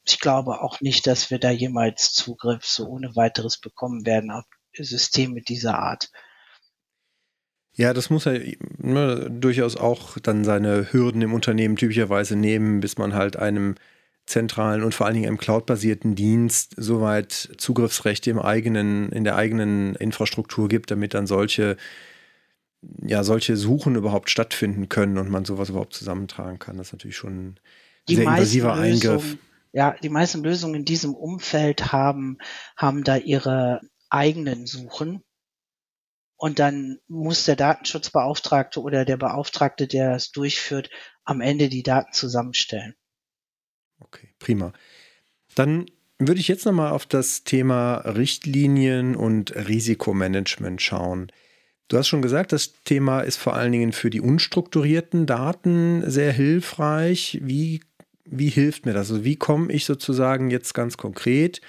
Ich 0.06 0.20
glaube 0.20 0.60
auch 0.60 0.82
nicht, 0.82 1.06
dass 1.06 1.30
wir 1.30 1.38
da 1.38 1.50
jemals 1.50 2.12
Zugriff 2.12 2.66
so 2.66 2.86
ohne 2.86 3.16
weiteres 3.16 3.56
bekommen 3.56 4.04
werden 4.04 4.30
auf 4.30 4.44
Systeme 4.76 5.40
dieser 5.40 5.78
Art. 5.78 6.10
Ja, 7.72 7.94
das 7.94 8.10
muss 8.10 8.26
er 8.26 8.38
ne, 8.76 9.30
durchaus 9.30 9.78
auch 9.78 10.18
dann 10.18 10.44
seine 10.44 10.92
Hürden 10.92 11.22
im 11.22 11.32
Unternehmen 11.32 11.76
typischerweise 11.76 12.36
nehmen, 12.36 12.80
bis 12.80 12.98
man 12.98 13.14
halt 13.14 13.38
einem 13.38 13.76
zentralen 14.26 14.82
und 14.82 14.94
vor 14.94 15.06
allen 15.06 15.14
Dingen 15.14 15.28
einem 15.28 15.38
cloudbasierten 15.38 16.16
Dienst 16.16 16.74
soweit 16.76 17.32
Zugriffsrechte 17.56 18.28
im 18.28 18.40
eigenen, 18.40 19.08
in 19.08 19.24
der 19.24 19.36
eigenen 19.36 19.94
Infrastruktur 19.94 20.68
gibt, 20.68 20.90
damit 20.90 21.14
dann 21.14 21.26
solche, 21.26 21.78
ja, 23.02 23.24
solche 23.24 23.56
Suchen 23.56 23.96
überhaupt 23.96 24.30
stattfinden 24.30 24.88
können 24.88 25.18
und 25.18 25.30
man 25.30 25.44
sowas 25.44 25.70
überhaupt 25.70 25.94
zusammentragen 25.94 26.58
kann. 26.58 26.76
Das 26.76 26.88
ist 26.88 26.92
natürlich 26.92 27.16
schon 27.16 27.48
ein 27.48 27.60
die 28.08 28.16
sehr 28.16 28.24
invasiver 28.24 28.74
Eingriff. 28.74 29.36
Ja, 29.72 29.96
die 30.02 30.08
meisten 30.08 30.42
Lösungen 30.42 30.76
in 30.76 30.84
diesem 30.84 31.14
Umfeld 31.14 31.92
haben, 31.92 32.38
haben 32.76 33.04
da 33.04 33.16
ihre 33.16 33.80
eigenen 34.08 34.66
Suchen. 34.66 35.22
Und 36.38 36.58
dann 36.58 36.98
muss 37.08 37.44
der 37.44 37.56
Datenschutzbeauftragte 37.56 38.80
oder 38.80 39.04
der 39.04 39.16
Beauftragte, 39.16 39.86
der 39.86 40.14
es 40.14 40.30
durchführt, 40.32 40.90
am 41.24 41.40
Ende 41.40 41.68
die 41.68 41.82
Daten 41.82 42.12
zusammenstellen. 42.12 42.94
Okay, 43.98 44.34
prima. 44.38 44.72
Dann 45.54 45.86
würde 46.18 46.40
ich 46.40 46.48
jetzt 46.48 46.66
nochmal 46.66 46.92
auf 46.92 47.06
das 47.06 47.44
Thema 47.44 47.96
Richtlinien 47.98 49.16
und 49.16 49.54
Risikomanagement 49.54 50.80
schauen. 50.80 51.32
Du 51.88 51.96
hast 51.96 52.08
schon 52.08 52.22
gesagt, 52.22 52.52
das 52.52 52.74
Thema 52.82 53.20
ist 53.20 53.36
vor 53.36 53.54
allen 53.54 53.70
Dingen 53.70 53.92
für 53.92 54.10
die 54.10 54.20
unstrukturierten 54.20 55.26
Daten 55.26 56.02
sehr 56.10 56.32
hilfreich. 56.32 57.38
Wie, 57.42 57.80
wie 58.24 58.48
hilft 58.48 58.86
mir 58.86 58.92
das? 58.92 59.10
Also 59.10 59.24
wie 59.24 59.36
komme 59.36 59.72
ich 59.72 59.84
sozusagen 59.84 60.50
jetzt 60.50 60.74
ganz 60.74 60.96
konkret 60.96 61.60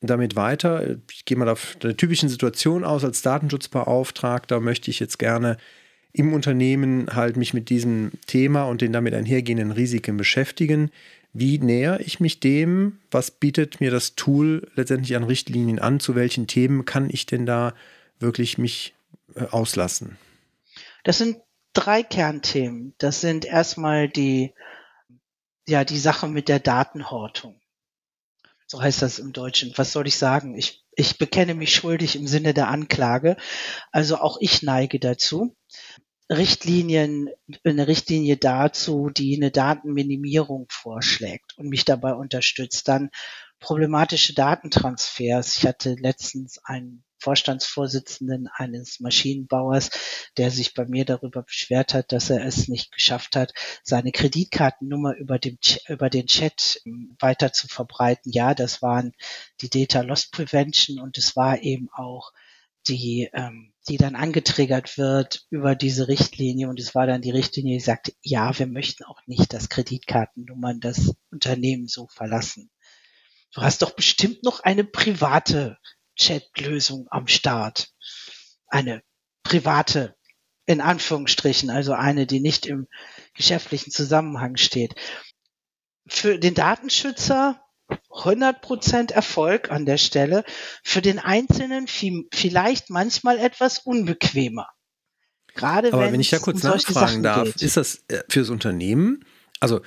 damit 0.00 0.36
weiter? 0.36 0.98
Ich 1.10 1.24
gehe 1.24 1.36
mal 1.36 1.48
auf 1.48 1.76
eine 1.82 1.96
typischen 1.96 2.28
Situation 2.28 2.84
aus. 2.84 3.04
Als 3.04 3.22
Datenschutzbeauftragter 3.22 4.60
möchte 4.60 4.90
ich 4.90 5.00
jetzt 5.00 5.18
gerne 5.18 5.56
im 6.12 6.32
Unternehmen 6.32 7.08
halt 7.12 7.36
mich 7.36 7.52
mit 7.52 7.68
diesem 7.68 8.12
Thema 8.26 8.64
und 8.64 8.80
den 8.80 8.92
damit 8.92 9.14
einhergehenden 9.14 9.72
Risiken 9.72 10.16
beschäftigen. 10.16 10.90
Wie 11.32 11.58
näher 11.58 11.98
ich 12.00 12.20
mich 12.20 12.38
dem? 12.38 12.98
Was 13.10 13.32
bietet 13.32 13.80
mir 13.80 13.90
das 13.90 14.14
Tool 14.14 14.68
letztendlich 14.76 15.16
an 15.16 15.24
Richtlinien 15.24 15.80
an? 15.80 15.98
Zu 15.98 16.14
welchen 16.14 16.46
Themen 16.46 16.84
kann 16.84 17.10
ich 17.10 17.26
denn 17.26 17.44
da 17.44 17.74
wirklich 18.20 18.58
mich 18.58 18.94
auslassen? 19.50 20.18
Das 21.04 21.18
sind 21.18 21.38
drei 21.72 22.02
Kernthemen. 22.02 22.94
Das 22.98 23.20
sind 23.20 23.44
erstmal 23.44 24.08
die, 24.08 24.54
ja, 25.66 25.84
die 25.84 25.98
Sache 25.98 26.28
mit 26.28 26.48
der 26.48 26.60
Datenhortung. 26.60 27.60
So 28.66 28.82
heißt 28.82 29.02
das 29.02 29.18
im 29.18 29.32
Deutschen. 29.32 29.72
Was 29.76 29.92
soll 29.92 30.08
ich 30.08 30.18
sagen? 30.18 30.56
Ich, 30.56 30.84
ich 30.96 31.18
bekenne 31.18 31.54
mich 31.54 31.74
schuldig 31.74 32.16
im 32.16 32.26
Sinne 32.26 32.52
der 32.54 32.68
Anklage. 32.68 33.36
Also 33.92 34.16
auch 34.16 34.38
ich 34.40 34.62
neige 34.62 34.98
dazu. 34.98 35.56
Richtlinien, 36.28 37.30
eine 37.62 37.86
Richtlinie 37.86 38.36
dazu, 38.36 39.10
die 39.10 39.36
eine 39.36 39.52
Datenminimierung 39.52 40.66
vorschlägt 40.68 41.56
und 41.56 41.68
mich 41.68 41.84
dabei 41.84 42.14
unterstützt. 42.14 42.88
Dann 42.88 43.10
problematische 43.60 44.34
Datentransfers. 44.34 45.56
Ich 45.56 45.66
hatte 45.66 45.94
letztens 45.94 46.58
einen 46.64 47.04
Vorstandsvorsitzenden 47.26 48.48
eines 48.54 49.00
Maschinenbauers, 49.00 49.90
der 50.36 50.52
sich 50.52 50.74
bei 50.74 50.86
mir 50.86 51.04
darüber 51.04 51.42
beschwert 51.42 51.92
hat, 51.92 52.12
dass 52.12 52.30
er 52.30 52.46
es 52.46 52.68
nicht 52.68 52.92
geschafft 52.92 53.34
hat, 53.34 53.52
seine 53.82 54.12
Kreditkartennummer 54.12 55.16
über, 55.16 55.40
dem, 55.40 55.58
über 55.88 56.08
den 56.08 56.28
Chat 56.28 56.80
ähm, 56.86 57.16
weiter 57.18 57.52
zu 57.52 57.66
verbreiten. 57.66 58.30
Ja, 58.30 58.54
das 58.54 58.80
waren 58.80 59.12
die 59.60 59.68
Data 59.68 60.02
Loss 60.02 60.28
Prevention 60.30 61.00
und 61.00 61.18
es 61.18 61.34
war 61.34 61.62
eben 61.62 61.88
auch 61.92 62.30
die, 62.86 63.28
ähm, 63.32 63.72
die 63.88 63.96
dann 63.96 64.14
angetriggert 64.14 64.96
wird 64.96 65.46
über 65.50 65.74
diese 65.74 66.06
Richtlinie. 66.06 66.68
Und 66.68 66.78
es 66.78 66.94
war 66.94 67.08
dann 67.08 67.22
die 67.22 67.32
Richtlinie, 67.32 67.78
die 67.78 67.84
sagte, 67.84 68.12
ja, 68.22 68.56
wir 68.56 68.68
möchten 68.68 69.02
auch 69.02 69.20
nicht, 69.26 69.52
dass 69.52 69.68
Kreditkartennummern 69.68 70.78
das 70.78 71.12
Unternehmen 71.32 71.88
so 71.88 72.06
verlassen. 72.06 72.70
Du 73.52 73.62
hast 73.62 73.82
doch 73.82 73.96
bestimmt 73.96 74.44
noch 74.44 74.60
eine 74.60 74.84
private 74.84 75.78
Chat-Lösung 76.16 77.06
am 77.10 77.28
Start. 77.28 77.88
Eine 78.68 79.02
private, 79.42 80.16
in 80.66 80.80
Anführungsstrichen, 80.80 81.70
also 81.70 81.92
eine, 81.92 82.26
die 82.26 82.40
nicht 82.40 82.66
im 82.66 82.88
geschäftlichen 83.34 83.92
Zusammenhang 83.92 84.56
steht. 84.56 84.94
Für 86.08 86.38
den 86.38 86.54
Datenschützer 86.54 87.60
100% 88.10 89.12
Erfolg 89.12 89.70
an 89.70 89.86
der 89.86 89.98
Stelle, 89.98 90.44
für 90.82 91.02
den 91.02 91.18
Einzelnen 91.18 91.86
vielleicht 91.86 92.90
manchmal 92.90 93.38
etwas 93.38 93.78
unbequemer. 93.78 94.68
Gerade 95.54 95.92
Aber 95.92 96.12
wenn, 96.12 96.20
ich 96.20 96.30
da 96.30 96.38
kurz 96.38 96.64
um 96.64 96.70
nachfragen 96.70 97.22
darf, 97.22 97.44
geht. 97.44 97.62
ist 97.62 97.76
das 97.76 98.04
äh, 98.08 98.22
fürs 98.28 98.50
Unternehmen, 98.50 99.24
also 99.60 99.80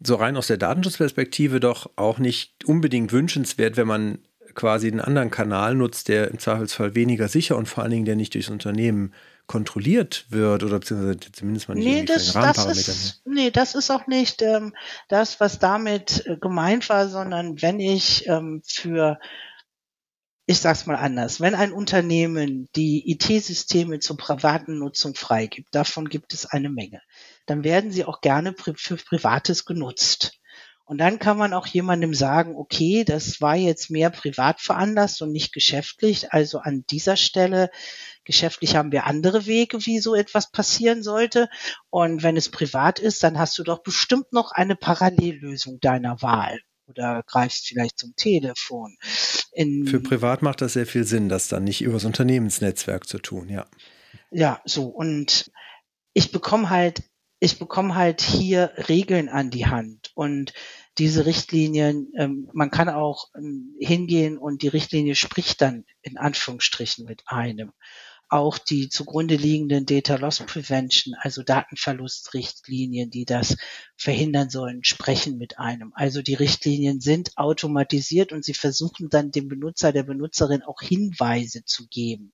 so 0.00 0.16
rein 0.16 0.36
aus 0.36 0.48
der 0.48 0.58
Datenschutzperspektive 0.58 1.58
doch 1.58 1.90
auch 1.96 2.18
nicht 2.18 2.64
unbedingt 2.64 3.12
wünschenswert, 3.12 3.76
wenn 3.76 3.86
man 3.86 4.18
quasi 4.56 4.88
einen 4.88 5.00
anderen 5.00 5.30
Kanal 5.30 5.74
nutzt, 5.74 6.08
der 6.08 6.30
im 6.30 6.38
Zweifelsfall 6.38 6.94
weniger 6.94 7.28
sicher 7.28 7.56
und 7.56 7.66
vor 7.66 7.82
allen 7.82 7.92
Dingen 7.92 8.04
der 8.04 8.16
nicht 8.16 8.34
durchs 8.34 8.48
Unternehmen 8.48 9.14
kontrolliert 9.46 10.26
wird 10.30 10.64
oder 10.64 10.80
beziehungsweise 10.80 11.32
zumindest 11.32 11.68
mal 11.68 11.74
nicht 11.76 11.86
nee, 11.86 12.04
das, 12.04 12.32
das 12.32 12.66
ist, 12.66 13.22
nee, 13.24 13.50
das 13.52 13.76
ist 13.76 13.90
auch 13.90 14.08
nicht 14.08 14.42
ähm, 14.42 14.74
das, 15.08 15.38
was 15.38 15.60
damit 15.60 16.26
äh, 16.26 16.36
gemeint 16.36 16.88
war, 16.88 17.08
sondern 17.08 17.62
wenn 17.62 17.78
ich 17.78 18.26
ähm, 18.26 18.62
für 18.66 19.18
ich 20.48 20.60
sag's 20.60 20.86
mal 20.86 20.94
anders, 20.94 21.40
wenn 21.40 21.56
ein 21.56 21.72
Unternehmen 21.72 22.68
die 22.76 23.10
IT-Systeme 23.10 23.98
zur 23.98 24.16
privaten 24.16 24.78
Nutzung 24.78 25.16
freigibt, 25.16 25.74
davon 25.74 26.08
gibt 26.08 26.32
es 26.34 26.46
eine 26.46 26.70
Menge, 26.70 27.02
dann 27.46 27.64
werden 27.64 27.90
sie 27.90 28.04
auch 28.04 28.20
gerne 28.20 28.54
für 28.56 28.96
Privates 28.96 29.64
genutzt. 29.64 30.38
Und 30.86 30.98
dann 30.98 31.18
kann 31.18 31.36
man 31.36 31.52
auch 31.52 31.66
jemandem 31.66 32.14
sagen, 32.14 32.54
okay, 32.54 33.02
das 33.04 33.40
war 33.40 33.56
jetzt 33.56 33.90
mehr 33.90 34.08
privat 34.08 34.60
veranlasst 34.60 35.20
und 35.20 35.32
nicht 35.32 35.52
geschäftlich. 35.52 36.32
Also 36.32 36.58
an 36.58 36.84
dieser 36.88 37.16
Stelle 37.16 37.70
geschäftlich 38.24 38.76
haben 38.76 38.92
wir 38.92 39.04
andere 39.04 39.46
Wege, 39.46 39.84
wie 39.84 39.98
so 39.98 40.14
etwas 40.14 40.52
passieren 40.52 41.02
sollte. 41.02 41.48
Und 41.90 42.22
wenn 42.22 42.36
es 42.36 42.50
privat 42.50 43.00
ist, 43.00 43.24
dann 43.24 43.36
hast 43.36 43.58
du 43.58 43.64
doch 43.64 43.82
bestimmt 43.82 44.32
noch 44.32 44.52
eine 44.52 44.76
Parallellösung 44.76 45.80
deiner 45.80 46.22
Wahl 46.22 46.60
oder 46.86 47.24
greifst 47.26 47.66
vielleicht 47.66 47.98
zum 47.98 48.14
Telefon. 48.14 48.96
In 49.50 49.88
Für 49.88 49.98
privat 49.98 50.42
macht 50.42 50.60
das 50.60 50.74
sehr 50.74 50.86
viel 50.86 51.02
Sinn, 51.02 51.28
das 51.28 51.48
dann 51.48 51.64
nicht 51.64 51.82
übers 51.82 52.04
Unternehmensnetzwerk 52.04 53.08
zu 53.08 53.18
tun, 53.18 53.48
ja. 53.48 53.66
Ja, 54.30 54.60
so. 54.64 54.84
Und 54.84 55.50
ich 56.12 56.30
bekomme 56.30 56.70
halt 56.70 57.02
ich 57.38 57.58
bekomme 57.58 57.94
halt 57.94 58.22
hier 58.22 58.72
Regeln 58.88 59.28
an 59.28 59.50
die 59.50 59.66
Hand 59.66 60.05
und 60.16 60.54
diese 60.96 61.26
Richtlinien, 61.26 62.10
ähm, 62.16 62.48
man 62.54 62.70
kann 62.70 62.88
auch 62.88 63.28
ähm, 63.36 63.76
hingehen 63.78 64.38
und 64.38 64.62
die 64.62 64.68
Richtlinie 64.68 65.14
spricht 65.14 65.60
dann 65.60 65.84
in 66.00 66.16
Anführungsstrichen 66.16 67.04
mit 67.04 67.22
einem 67.26 67.72
auch 68.28 68.58
die 68.58 68.88
zugrunde 68.88 69.36
liegenden 69.36 69.86
Data 69.86 70.16
Loss 70.16 70.40
Prevention, 70.40 71.14
also 71.18 71.42
Datenverlustrichtlinien, 71.42 73.10
die 73.10 73.24
das 73.24 73.56
verhindern 73.96 74.50
sollen, 74.50 74.82
sprechen 74.82 75.38
mit 75.38 75.58
einem. 75.58 75.92
Also 75.94 76.22
die 76.22 76.34
Richtlinien 76.34 77.00
sind 77.00 77.36
automatisiert 77.36 78.32
und 78.32 78.44
sie 78.44 78.54
versuchen 78.54 79.08
dann 79.10 79.30
dem 79.30 79.48
Benutzer, 79.48 79.92
der 79.92 80.02
Benutzerin 80.02 80.62
auch 80.62 80.80
Hinweise 80.80 81.64
zu 81.64 81.86
geben. 81.86 82.32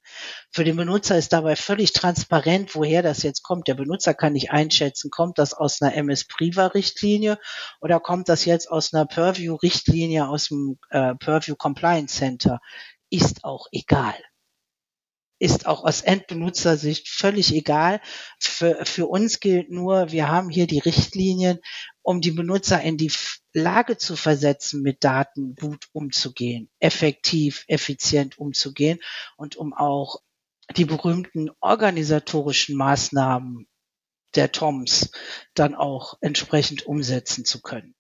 Für 0.51 0.65
den 0.65 0.77
Benutzer 0.77 1.19
ist 1.19 1.33
dabei 1.33 1.57
völlig 1.57 1.93
transparent, 1.93 2.75
woher 2.75 3.03
das 3.03 3.23
jetzt 3.23 3.43
kommt. 3.43 3.69
Der 3.69 3.75
Benutzer 3.75 4.15
kann 4.15 4.33
nicht 4.33 4.51
einschätzen, 4.51 5.11
kommt 5.11 5.39
das 5.39 5.53
aus 5.53 5.83
einer 5.83 5.95
MS 5.95 6.25
Priva 6.27 6.69
Richtlinie 6.69 7.39
oder 7.81 8.01
kommt 8.01 8.31
das 8.31 8.47
jetzt 8.47 8.71
aus 8.71 8.95
einer 8.95 9.05
Purview 9.05 9.57
Richtlinie 9.57 10.29
aus 10.29 10.49
dem 10.49 10.79
äh, 10.89 11.15
Purview 11.17 11.55
Compliance 11.55 12.17
Center? 12.17 12.61
Ist 13.11 13.45
auch 13.45 13.67
egal 13.73 14.15
ist 15.43 15.67
auch 15.67 15.83
aus 15.83 16.03
Endbenutzersicht 16.03 17.09
völlig 17.09 17.53
egal. 17.53 18.01
Für, 18.39 18.85
für 18.85 19.09
uns 19.09 19.41
gilt 19.41 19.73
nur, 19.73 20.13
wir 20.13 20.29
haben 20.29 20.49
hier 20.49 20.69
die 20.69 20.79
Richtlinien, 20.79 21.59
um 22.01 22.21
die 22.21 22.31
Benutzer 22.31 22.81
in 22.81 22.97
die 22.97 23.11
Lage 23.53 23.99
zu 23.99 24.15
versetzen, 24.15 24.83
mit 24.83 25.03
Daten 25.03 25.57
gut 25.57 25.89
umzugehen, 25.93 26.71
effektiv, 26.79 27.65
effizient 27.67 28.39
umzugehen 28.39 29.01
und 29.37 29.57
um 29.57 29.75
auch 29.75 30.21
die 30.77 30.85
berühmten 30.85 31.51
organisatorischen 31.61 32.77
Maßnahmen 32.77 33.67
der 34.37 34.53
TOMs 34.53 35.11
dann 35.55 35.75
auch 35.75 36.19
entsprechend 36.21 36.87
umsetzen 36.87 37.45
zu 37.45 37.61
können. 37.61 37.97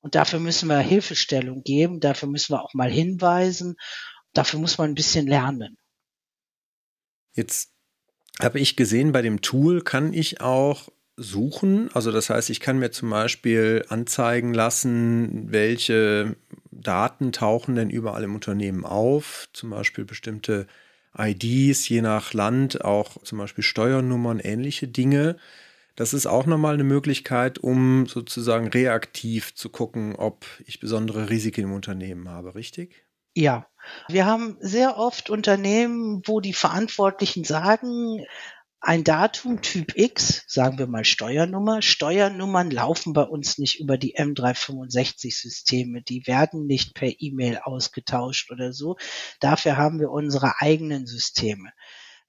Und 0.00 0.14
dafür 0.14 0.40
müssen 0.40 0.68
wir 0.68 0.78
Hilfestellung 0.80 1.62
geben, 1.62 2.00
dafür 2.00 2.28
müssen 2.28 2.52
wir 2.52 2.62
auch 2.62 2.74
mal 2.74 2.90
hinweisen, 2.90 3.76
dafür 4.34 4.60
muss 4.60 4.76
man 4.76 4.90
ein 4.90 4.94
bisschen 4.94 5.26
lernen. 5.26 5.78
Jetzt 7.34 7.72
habe 8.40 8.58
ich 8.58 8.76
gesehen, 8.76 9.12
bei 9.12 9.22
dem 9.22 9.40
Tool 9.40 9.82
kann 9.82 10.12
ich 10.12 10.40
auch 10.40 10.88
suchen. 11.16 11.90
Also 11.92 12.10
das 12.10 12.30
heißt, 12.30 12.50
ich 12.50 12.60
kann 12.60 12.78
mir 12.78 12.90
zum 12.90 13.10
Beispiel 13.10 13.84
anzeigen 13.88 14.54
lassen, 14.54 15.52
welche 15.52 16.36
Daten 16.70 17.32
tauchen 17.32 17.74
denn 17.74 17.90
überall 17.90 18.24
im 18.24 18.34
Unternehmen 18.34 18.84
auf. 18.84 19.48
Zum 19.52 19.70
Beispiel 19.70 20.04
bestimmte 20.04 20.66
IDs, 21.16 21.88
je 21.88 22.00
nach 22.00 22.32
Land 22.32 22.84
auch 22.84 23.22
zum 23.22 23.38
Beispiel 23.38 23.64
Steuernummern, 23.64 24.40
ähnliche 24.40 24.88
Dinge. 24.88 25.36
Das 25.94 26.14
ist 26.14 26.26
auch 26.26 26.46
nochmal 26.46 26.74
eine 26.74 26.84
Möglichkeit, 26.84 27.58
um 27.58 28.06
sozusagen 28.06 28.68
reaktiv 28.68 29.54
zu 29.54 29.68
gucken, 29.68 30.16
ob 30.16 30.46
ich 30.64 30.80
besondere 30.80 31.28
Risiken 31.28 31.64
im 31.64 31.72
Unternehmen 31.74 32.30
habe, 32.30 32.54
richtig? 32.54 33.04
Ja, 33.34 33.66
wir 34.08 34.26
haben 34.26 34.56
sehr 34.60 34.96
oft 34.96 35.30
Unternehmen, 35.30 36.22
wo 36.26 36.40
die 36.40 36.52
Verantwortlichen 36.52 37.44
sagen, 37.44 38.24
ein 38.84 39.04
Datum 39.04 39.62
Typ 39.62 39.96
X, 39.96 40.42
sagen 40.48 40.76
wir 40.76 40.88
mal 40.88 41.04
Steuernummer. 41.04 41.82
Steuernummern 41.82 42.72
laufen 42.72 43.12
bei 43.12 43.22
uns 43.22 43.56
nicht 43.58 43.78
über 43.78 43.96
die 43.96 44.18
M365-Systeme. 44.18 46.02
Die 46.02 46.26
werden 46.26 46.66
nicht 46.66 46.94
per 46.94 47.12
E-Mail 47.16 47.60
ausgetauscht 47.62 48.50
oder 48.50 48.72
so. 48.72 48.96
Dafür 49.38 49.76
haben 49.76 50.00
wir 50.00 50.10
unsere 50.10 50.60
eigenen 50.60 51.06
Systeme. 51.06 51.70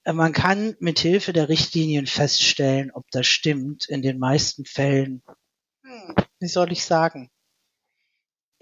Äh, 0.04 0.14
man 0.14 0.32
kann 0.32 0.76
mit 0.80 1.00
Hilfe 1.00 1.34
der 1.34 1.50
Richtlinien 1.50 2.06
feststellen, 2.06 2.92
ob 2.94 3.10
das 3.10 3.26
stimmt. 3.26 3.90
In 3.90 4.04
den 4.04 4.20
meisten 4.20 4.66
Fällen, 4.66 5.24
hm, 5.84 6.16
wie 6.40 6.48
soll 6.48 6.72
ich 6.72 6.86
sagen, 6.86 7.32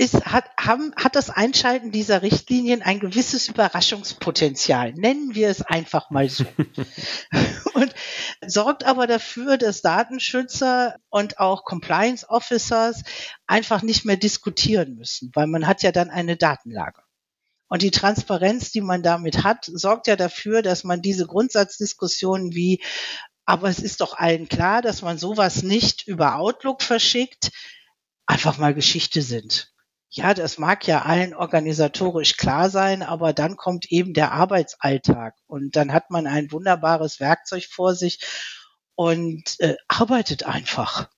ist, 0.02 0.26
hat, 0.26 0.50
haben, 0.60 0.96
hat 0.96 1.16
das 1.16 1.30
Einschalten 1.30 1.92
dieser 1.92 2.24
Richtlinien 2.24 2.82
ein 2.82 3.00
gewisses 3.00 3.48
Überraschungspotenzial. 3.48 4.94
Nennen 4.94 5.36
wir 5.36 5.48
es 5.48 5.62
einfach 5.62 6.10
mal 6.10 6.28
so. 6.28 6.44
und 7.76 7.94
sorgt 8.44 8.84
aber 8.84 9.06
dafür, 9.06 9.60
dass 9.60 9.84
Datenschützer 9.84 10.96
und 11.12 11.38
auch 11.38 11.66
Compliance 11.66 12.28
Officers 12.28 13.04
einfach 13.46 13.84
nicht 13.84 14.04
mehr 14.04 14.18
diskutieren 14.18 14.96
müssen, 14.96 15.30
weil 15.36 15.46
man 15.46 15.68
hat 15.68 15.84
ja 15.84 15.92
dann 15.92 16.10
eine 16.10 16.36
Datenlage. 16.36 17.04
Und 17.68 17.84
die 17.84 17.92
Transparenz, 17.92 18.72
die 18.72 18.82
man 18.82 19.04
damit 19.04 19.44
hat, 19.44 19.66
sorgt 19.72 20.08
ja 20.08 20.16
dafür, 20.16 20.64
dass 20.64 20.84
man 20.84 21.04
diese 21.04 21.28
Grundsatzdiskussionen 21.28 22.56
wie, 22.56 22.82
aber 23.46 23.70
es 23.70 23.78
ist 23.78 24.02
doch 24.02 24.18
allen 24.18 24.48
klar, 24.48 24.82
dass 24.82 25.04
man 25.04 25.20
sowas 25.20 25.62
nicht 25.62 26.08
über 26.08 26.38
Outlook 26.38 26.82
verschickt, 26.82 27.52
einfach 28.26 28.58
mal 28.58 28.74
Geschichte 28.74 29.22
sind. 29.22 29.72
Ja, 30.14 30.34
das 30.34 30.58
mag 30.58 30.86
ja 30.88 31.04
allen 31.04 31.34
organisatorisch 31.34 32.36
klar 32.36 32.70
sein, 32.70 33.02
aber 33.02 33.32
dann 33.32 33.56
kommt 33.56 33.94
eben 33.94 34.14
der 34.14 34.34
Arbeitsalltag 34.34 35.36
und 35.48 35.78
dann 35.78 35.94
hat 35.94 36.10
man 36.10 36.28
ein 36.28 36.52
wunderbares 36.52 37.22
Werkzeug 37.22 37.64
vor 37.64 37.96
sich 37.96 38.20
und 38.96 39.58
äh, 39.60 39.78
arbeitet 39.88 40.44
einfach. 40.44 41.10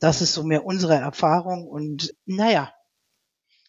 Das 0.00 0.22
ist 0.22 0.32
so 0.32 0.42
mehr 0.42 0.64
unsere 0.64 0.94
Erfahrung 0.94 1.66
und 1.68 2.14
naja, 2.24 2.72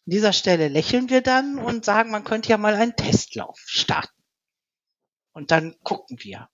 an 0.05 0.11
dieser 0.11 0.31
Stelle 0.31 0.69
lächeln 0.69 1.09
wir 1.09 1.21
dann 1.21 1.59
und 1.59 1.83
sagen, 1.83 2.09
man 2.09 2.23
könnte 2.23 2.47
ja 2.47 2.57
mal 2.57 2.75
einen 2.75 2.95
Testlauf 2.95 3.59
starten. 3.65 4.23
Und 5.33 5.51
dann 5.51 5.75
gucken 5.83 6.17
wir. 6.21 6.49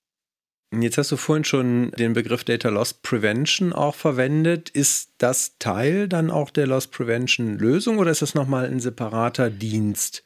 Jetzt 0.81 0.97
hast 0.97 1.11
du 1.11 1.17
vorhin 1.17 1.43
schon 1.43 1.91
den 1.91 2.13
Begriff 2.13 2.43
Data 2.43 2.69
Loss 2.69 2.93
Prevention 2.93 3.73
auch 3.73 3.95
verwendet. 3.95 4.69
Ist 4.69 5.11
das 5.17 5.57
Teil 5.59 6.07
dann 6.07 6.31
auch 6.31 6.49
der 6.49 6.67
Loss 6.67 6.87
Prevention 6.87 7.57
Lösung 7.57 7.97
oder 7.97 8.11
ist 8.11 8.21
das 8.21 8.35
nochmal 8.35 8.65
ein 8.65 8.79
separater 8.79 9.49
Dienst? 9.49 10.23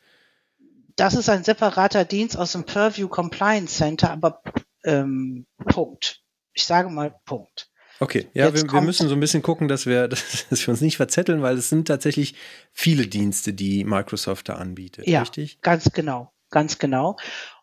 Das 0.95 1.13
ist 1.13 1.29
ein 1.29 1.43
separater 1.43 2.05
Dienst 2.05 2.37
aus 2.37 2.51
dem 2.51 2.65
Purview 2.65 3.07
Compliance 3.07 3.75
Center, 3.75 4.11
aber 4.11 4.41
ähm, 4.83 5.45
Punkt. 5.65 6.21
Ich 6.53 6.65
sage 6.65 6.89
mal 6.89 7.15
Punkt. 7.25 7.69
Okay, 8.01 8.27
ja, 8.33 8.53
wir, 8.53 8.63
wir, 8.71 8.81
müssen 8.81 9.09
so 9.09 9.15
ein 9.15 9.19
bisschen 9.19 9.41
gucken, 9.41 9.67
dass 9.67 9.85
wir, 9.85 10.07
dass 10.49 10.49
wir 10.51 10.69
uns 10.69 10.81
nicht 10.81 10.97
verzetteln, 10.97 11.41
weil 11.41 11.57
es 11.57 11.69
sind 11.69 11.87
tatsächlich 11.87 12.35
viele 12.71 13.07
Dienste, 13.07 13.53
die 13.53 13.83
Microsoft 13.83 14.49
da 14.49 14.55
anbietet. 14.55 15.07
Ja, 15.07 15.21
richtig? 15.21 15.61
ganz 15.61 15.91
genau, 15.91 16.31
ganz 16.49 16.79
genau. 16.79 17.17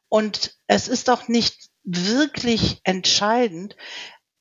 Und 0.09 0.57
es 0.67 0.89
ist 0.89 1.11
auch 1.11 1.29
nicht 1.29 1.71
wirklich 1.87 2.81
entscheidend. 2.85 3.77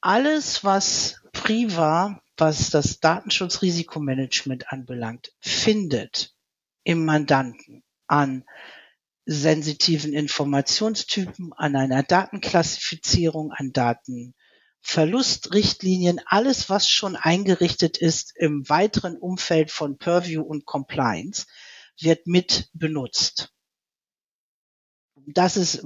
Alles, 0.02 0.64
was 0.64 1.22
Priva, 1.32 2.22
was 2.38 2.70
das 2.72 3.00
Datenschutzrisikomanagement 3.00 4.72
anbelangt, 4.72 5.32
findet 5.40 6.36
im 6.84 7.06
Mandanten 7.06 7.84
an 8.08 8.44
sensitiven 9.26 10.14
Informationstypen, 10.14 11.52
an 11.54 11.76
einer 11.76 12.04
Datenklassifizierung, 12.04 13.52
an 13.52 13.74
Datenverlustrichtlinien, 13.74 16.22
alles, 16.26 16.70
was 16.70 16.88
schon 16.90 17.16
eingerichtet 17.16 17.98
ist 17.98 18.34
im 18.36 18.70
weiteren 18.70 19.18
Umfeld 19.18 19.72
von 19.72 19.98
Purview 19.98 20.44
und 20.44 20.66
Compliance, 20.66 21.48
wird 22.00 22.28
mit 22.28 22.70
benutzt 22.74 23.55
das 25.28 25.58
ist, 25.58 25.86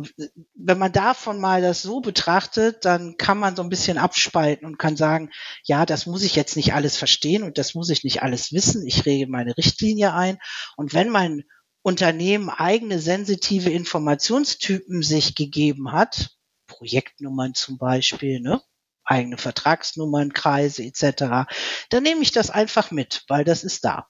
wenn 0.56 0.78
man 0.78 0.92
davon 0.92 1.40
mal 1.40 1.62
das 1.62 1.82
so 1.82 2.02
betrachtet, 2.02 2.86
dann 2.86 3.18
kann 3.18 3.38
man 3.38 3.56
so 3.56 3.64
ein 3.64 3.70
bisschen 3.70 3.98
abspalten 3.98 4.66
und 4.66 4.78
kann 4.78 4.98
sagen, 4.98 5.32
ja, 5.64 5.86
das 5.86 6.06
muss 6.06 6.24
ich 6.24 6.36
jetzt 6.36 6.56
nicht 6.56 6.74
alles 6.74 6.98
verstehen 6.98 7.44
und 7.44 7.58
das 7.58 7.76
muss 7.76 7.90
ich 7.90 8.04
nicht 8.04 8.22
alles 8.22 8.52
wissen. 8.52 8.86
Ich 8.86 9.06
rege 9.06 9.28
meine 9.28 9.56
Richtlinie 9.58 10.14
ein. 10.14 10.40
Und 10.78 10.94
wenn 10.94 11.10
mein 11.10 11.44
Unternehmen 11.82 12.50
eigene 12.50 13.00
sensitive 13.00 13.70
Informationstypen 13.70 15.02
sich 15.02 15.36
gegeben 15.36 15.92
hat, 15.92 16.32
Projektnummern 16.68 17.54
zum 17.54 17.78
Beispiel, 17.78 18.40
ne? 18.42 18.62
eigene 19.04 19.38
Vertragsnummern, 19.38 20.34
Kreise 20.34 20.84
etc., 20.84 21.50
dann 21.90 22.04
nehme 22.04 22.22
ich 22.22 22.32
das 22.32 22.50
einfach 22.50 22.92
mit, 22.92 23.24
weil 23.28 23.44
das 23.44 23.64
ist 23.64 23.86
da. 23.86 24.08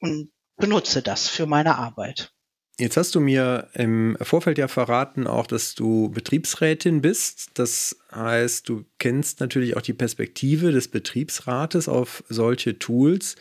Und 0.00 0.32
benutze 0.56 1.02
das 1.02 1.28
für 1.28 1.46
meine 1.46 1.76
Arbeit. 1.76 2.32
Jetzt 2.80 2.96
hast 2.96 3.16
du 3.16 3.20
mir 3.20 3.68
im 3.74 4.16
Vorfeld 4.20 4.56
ja 4.56 4.68
verraten 4.68 5.26
auch, 5.26 5.48
dass 5.48 5.74
du 5.74 6.10
Betriebsrätin 6.10 7.00
bist. 7.00 7.50
Das 7.54 7.96
heißt, 8.14 8.68
du 8.68 8.84
kennst 9.00 9.40
natürlich 9.40 9.76
auch 9.76 9.82
die 9.82 9.94
Perspektive 9.94 10.70
des 10.70 10.86
Betriebsrates 10.86 11.88
auf 11.88 12.22
solche 12.28 12.78
Tools. 12.78 13.34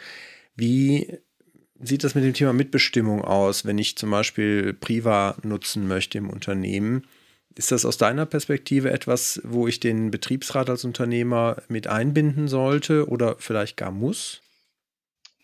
Wie 0.55 1.19
sieht 1.79 2.03
das 2.03 2.15
mit 2.15 2.23
dem 2.23 2.33
Thema 2.33 2.51
Mitbestimmung 2.51 3.21
aus, 3.23 3.63
wenn 3.63 3.77
ich 3.77 3.95
zum 3.95 4.09
Beispiel 4.09 4.73
Priva 4.73 5.37
nutzen 5.43 5.87
möchte 5.87 6.17
im 6.17 6.31
Unternehmen? 6.31 7.05
Ist 7.53 7.71
das 7.71 7.85
aus 7.85 7.97
deiner 7.97 8.25
Perspektive 8.25 8.89
etwas, 8.89 9.39
wo 9.43 9.67
ich 9.67 9.79
den 9.79 10.09
Betriebsrat 10.09 10.67
als 10.67 10.83
Unternehmer 10.83 11.61
mit 11.67 11.85
einbinden 11.85 12.47
sollte 12.47 13.07
oder 13.07 13.35
vielleicht 13.37 13.77
gar 13.77 13.91
muss? 13.91 14.41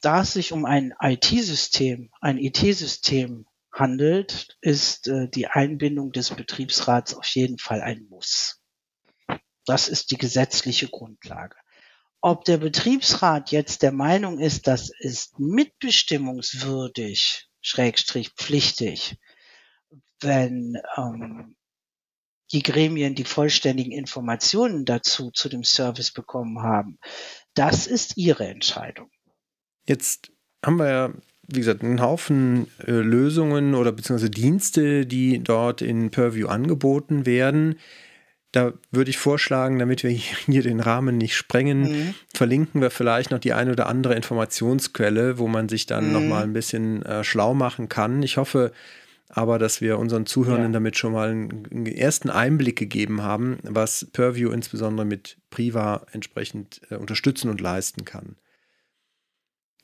Da 0.01 0.21
es 0.21 0.33
sich 0.33 0.51
um 0.51 0.65
ein 0.65 0.95
IT-System, 0.99 2.09
ein 2.21 2.39
IT-System 2.39 3.45
handelt, 3.73 4.57
ist 4.61 5.07
äh, 5.07 5.27
die 5.27 5.47
Einbindung 5.47 6.11
des 6.11 6.29
Betriebsrats 6.29 7.15
auf 7.15 7.25
jeden 7.27 7.57
Fall 7.57 7.81
ein 7.81 8.05
Muss. 8.09 8.61
Das 9.65 9.89
ist 9.89 10.11
die 10.11 10.17
gesetzliche 10.17 10.87
Grundlage. 10.87 11.55
Ob 12.21 12.45
der 12.45 12.57
Betriebsrat 12.57 13.51
jetzt 13.51 13.81
der 13.81 13.91
Meinung 13.91 14.39
ist, 14.39 14.67
das 14.67 14.91
ist 14.97 15.39
mitbestimmungswürdig, 15.39 17.49
schrägstrich 17.61 18.29
pflichtig, 18.29 19.17
wenn 20.21 20.77
ähm, 20.95 21.57
die 22.51 22.63
Gremien 22.63 23.15
die 23.15 23.25
vollständigen 23.25 23.91
Informationen 23.91 24.85
dazu 24.85 25.31
zu 25.31 25.49
dem 25.49 25.63
Service 25.63 26.13
bekommen 26.13 26.61
haben, 26.61 26.99
das 27.55 27.87
ist 27.87 28.15
ihre 28.15 28.47
Entscheidung. 28.47 29.09
Jetzt 29.85 30.31
haben 30.63 30.77
wir 30.77 30.89
ja 30.89 31.13
wie 31.53 31.59
gesagt, 31.59 31.83
einen 31.83 32.01
Haufen 32.01 32.67
äh, 32.85 32.91
Lösungen 32.91 33.75
oder 33.75 33.91
beziehungsweise 33.91 34.31
Dienste, 34.31 35.05
die 35.05 35.43
dort 35.43 35.81
in 35.81 36.09
Purview 36.09 36.47
angeboten 36.47 37.25
werden. 37.25 37.75
Da 38.51 38.73
würde 38.91 39.09
ich 39.09 39.17
vorschlagen, 39.17 39.79
damit 39.79 40.03
wir 40.03 40.11
hier 40.11 40.61
den 40.61 40.79
Rahmen 40.79 41.17
nicht 41.17 41.35
sprengen, 41.35 41.81
mhm. 41.81 42.13
verlinken 42.33 42.81
wir 42.81 42.91
vielleicht 42.91 43.31
noch 43.31 43.39
die 43.39 43.53
eine 43.53 43.71
oder 43.71 43.87
andere 43.87 44.15
Informationsquelle, 44.15 45.37
wo 45.39 45.47
man 45.47 45.69
sich 45.69 45.85
dann 45.85 46.07
mhm. 46.07 46.13
nochmal 46.13 46.43
ein 46.43 46.53
bisschen 46.53 47.03
äh, 47.03 47.23
schlau 47.23 47.53
machen 47.53 47.89
kann. 47.89 48.21
Ich 48.23 48.37
hoffe 48.37 48.71
aber, 49.29 49.57
dass 49.57 49.81
wir 49.81 49.97
unseren 49.97 50.27
Zuhörern 50.27 50.65
ja. 50.65 50.69
damit 50.69 50.95
schon 50.95 51.13
mal 51.13 51.29
einen, 51.29 51.67
einen, 51.71 51.85
ersten 51.87 52.29
Einblick 52.29 52.77
gegeben 52.77 53.23
haben, 53.23 53.57
was 53.63 54.07
Purview 54.13 54.51
insbesondere 54.51 55.07
mit 55.07 55.37
Priva 55.49 56.05
entsprechend 56.11 56.81
äh, 56.91 56.95
unterstützen 56.95 57.49
und 57.49 57.59
leisten 57.59 58.05
kann. 58.05 58.35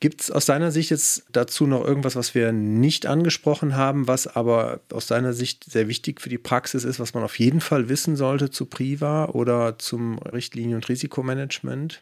Gibt 0.01 0.21
es 0.21 0.31
aus 0.31 0.45
deiner 0.45 0.71
Sicht 0.71 0.91
jetzt 0.91 1.25
dazu 1.29 1.67
noch 1.67 1.83
irgendwas, 1.83 2.15
was 2.15 2.33
wir 2.33 2.53
nicht 2.53 3.05
angesprochen 3.05 3.75
haben, 3.75 4.07
was 4.07 4.27
aber 4.27 4.79
aus 4.93 5.07
deiner 5.07 5.33
Sicht 5.33 5.65
sehr 5.65 5.89
wichtig 5.89 6.21
für 6.21 6.29
die 6.29 6.37
Praxis 6.37 6.85
ist, 6.85 7.01
was 7.01 7.13
man 7.13 7.23
auf 7.23 7.37
jeden 7.37 7.59
Fall 7.59 7.89
wissen 7.89 8.15
sollte 8.15 8.49
zu 8.49 8.65
Priva 8.65 9.25
oder 9.25 9.77
zum 9.77 10.17
Richtlinien- 10.19 10.75
und 10.75 10.87
Risikomanagement? 10.87 12.01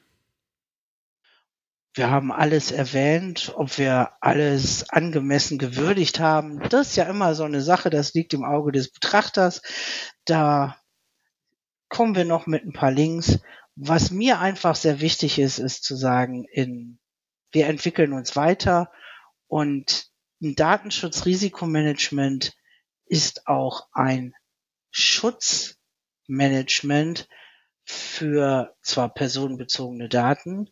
Wir 1.95 2.11
haben 2.11 2.31
alles 2.31 2.69
erwähnt, 2.69 3.53
ob 3.55 3.79
wir 3.79 4.11
alles 4.21 4.87
angemessen 4.91 5.57
gewürdigt 5.57 6.19
haben. 6.19 6.59
Das 6.69 6.89
ist 6.89 6.95
ja 6.97 7.05
immer 7.05 7.33
so 7.33 7.45
eine 7.45 7.63
Sache, 7.63 7.89
das 7.89 8.13
liegt 8.13 8.35
im 8.35 8.43
Auge 8.43 8.71
des 8.71 8.91
Betrachters. 8.91 9.63
Da 10.23 10.77
kommen 11.89 12.15
wir 12.15 12.25
noch 12.25 12.45
mit 12.45 12.63
ein 12.63 12.73
paar 12.73 12.91
Links. 12.91 13.39
Was 13.75 14.11
mir 14.11 14.39
einfach 14.39 14.75
sehr 14.75 15.01
wichtig 15.01 15.39
ist, 15.39 15.57
ist 15.57 15.83
zu 15.83 15.95
sagen, 15.95 16.45
in 16.51 16.99
wir 17.51 17.67
entwickeln 17.67 18.13
uns 18.13 18.35
weiter 18.35 18.91
und 19.47 20.09
ein 20.41 20.55
Datenschutzrisikomanagement 20.55 22.55
ist 23.05 23.45
auch 23.47 23.87
ein 23.91 24.33
Schutzmanagement 24.91 27.27
für 27.83 28.75
zwar 28.81 29.13
personenbezogene 29.13 30.09
Daten, 30.09 30.71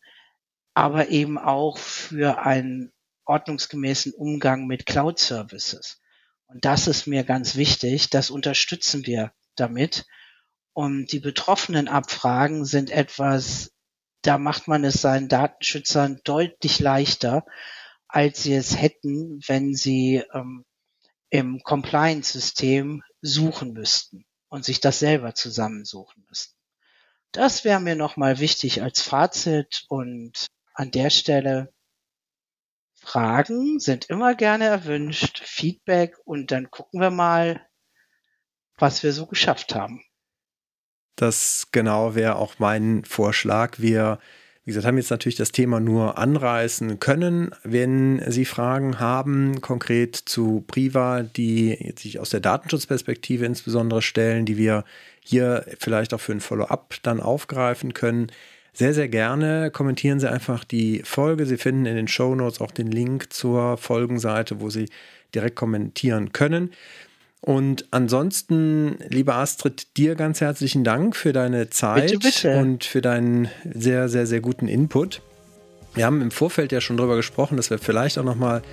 aber 0.74 1.10
eben 1.10 1.38
auch 1.38 1.78
für 1.78 2.40
einen 2.40 2.92
ordnungsgemäßen 3.24 4.14
Umgang 4.14 4.66
mit 4.68 4.86
Cloud 4.86 5.20
Services. 5.20 6.02
Und 6.48 6.66
das 6.66 6.88
ist 6.88 7.08
mir 7.08 7.24
ganz 7.24 7.56
wichtig. 7.56 8.10
Das 8.10 8.30
unterstützen 8.30 9.06
wir 9.06 9.32
damit. 9.56 10.06
Und 10.74 11.12
die 11.12 11.20
betroffenen 11.20 11.88
Abfragen 11.88 12.66
sind 12.66 12.92
etwas, 12.92 13.72
da 14.26 14.38
macht 14.38 14.68
man 14.68 14.84
es 14.84 15.02
seinen 15.02 15.28
Datenschützern 15.28 16.22
deutlich 16.24 16.80
leichter, 16.80 17.46
als 18.08 18.44
sie 18.44 18.54
es 18.54 18.80
hätten, 18.80 19.42
wenn 19.48 19.76
sie 19.76 20.24
ähm, 20.34 20.66
im 21.30 21.62
Compliance-System 21.64 23.04
suchen 23.22 23.74
müssten 23.74 24.26
und 24.50 24.64
sich 24.64 24.80
das 24.80 25.00
selber 25.00 25.36
zusammensuchen 25.36 26.26
müssten. 26.28 26.56
Das 27.32 27.66
wäre 27.66 27.82
mir 27.82 27.96
nochmal 27.96 28.40
wichtig 28.40 28.82
als 28.82 29.02
Fazit 29.02 29.86
und 29.90 30.48
an 30.74 30.92
der 30.92 31.10
Stelle 31.10 31.74
Fragen 32.94 33.80
sind 33.80 34.06
immer 34.06 34.34
gerne 34.34 34.66
erwünscht, 34.66 35.44
Feedback 35.46 36.18
und 36.26 36.52
dann 36.52 36.72
gucken 36.72 37.02
wir 37.02 37.12
mal, 37.12 37.68
was 38.78 39.04
wir 39.04 39.14
so 39.14 39.28
geschafft 39.28 39.76
haben. 39.76 40.04
Das 41.16 41.68
genau 41.72 42.16
wäre 42.16 42.36
auch 42.36 42.56
mein 42.60 43.06
Vorschlag. 43.06 43.80
Wir, 43.80 44.20
wie 44.64 44.72
gesagt, 44.72 44.86
haben 44.86 44.98
jetzt 44.98 45.12
natürlich 45.12 45.38
das 45.38 45.52
Thema 45.52 45.80
nur 45.80 46.18
anreißen 46.18 47.00
können. 47.00 47.52
Wenn 47.64 48.22
Sie 48.30 48.46
Fragen 48.46 49.00
haben, 49.00 49.62
konkret 49.62 50.16
zu 50.16 50.64
Priva, 50.68 51.24
die 51.24 51.94
sich 51.98 52.20
aus 52.20 52.32
der 52.32 52.42
Datenschutzperspektive 52.42 53.46
insbesondere 53.46 54.02
stellen, 54.02 54.46
die 54.46 54.58
wir 54.58 54.84
hier 55.22 55.66
vielleicht 55.80 56.14
auch 56.14 56.20
für 56.20 56.34
ein 56.34 56.42
Follow-up 56.42 56.96
dann 57.04 57.20
aufgreifen 57.22 57.94
können, 57.94 58.32
sehr, 58.74 58.94
sehr 58.94 59.08
gerne. 59.08 59.72
Kommentieren 59.72 60.20
Sie 60.20 60.30
einfach 60.30 60.66
die 60.66 61.02
Folge. 61.06 61.46
Sie 61.46 61.56
finden 61.56 61.86
in 61.86 61.96
den 61.96 62.10
Show 62.10 62.36
Notes 62.36 62.60
auch 62.60 62.72
den 62.72 62.92
Link 62.92 63.32
zur 63.32 63.78
Folgenseite, 63.78 64.60
wo 64.60 64.70
Sie 64.70 64.90
direkt 65.34 65.56
kommentieren 65.56 66.34
können. 66.34 66.72
Und 67.46 67.86
ansonsten, 67.92 68.98
liebe 69.08 69.36
Astrid, 69.36 69.98
dir 69.98 70.16
ganz 70.16 70.42
herzlichen 70.42 70.84
Dank 70.84 71.16
für 71.16 71.32
deine 71.32 71.70
Zeit 71.70 72.08
bitte, 72.08 72.18
bitte. 72.18 72.58
und 72.58 72.84
für 72.84 73.02
deinen 73.02 73.50
sehr, 73.72 74.10
sehr, 74.10 74.26
sehr 74.26 74.42
guten 74.42 74.68
Input. 74.68 75.22
Wir 75.94 76.08
haben 76.08 76.24
im 76.24 76.32
Vorfeld 76.32 76.72
ja 76.72 76.82
schon 76.82 76.98
darüber 76.98 77.16
gesprochen, 77.16 77.56
dass 77.56 77.70
wir 77.70 77.78
vielleicht 77.78 78.18
auch 78.18 78.24
nochmal 78.24 78.64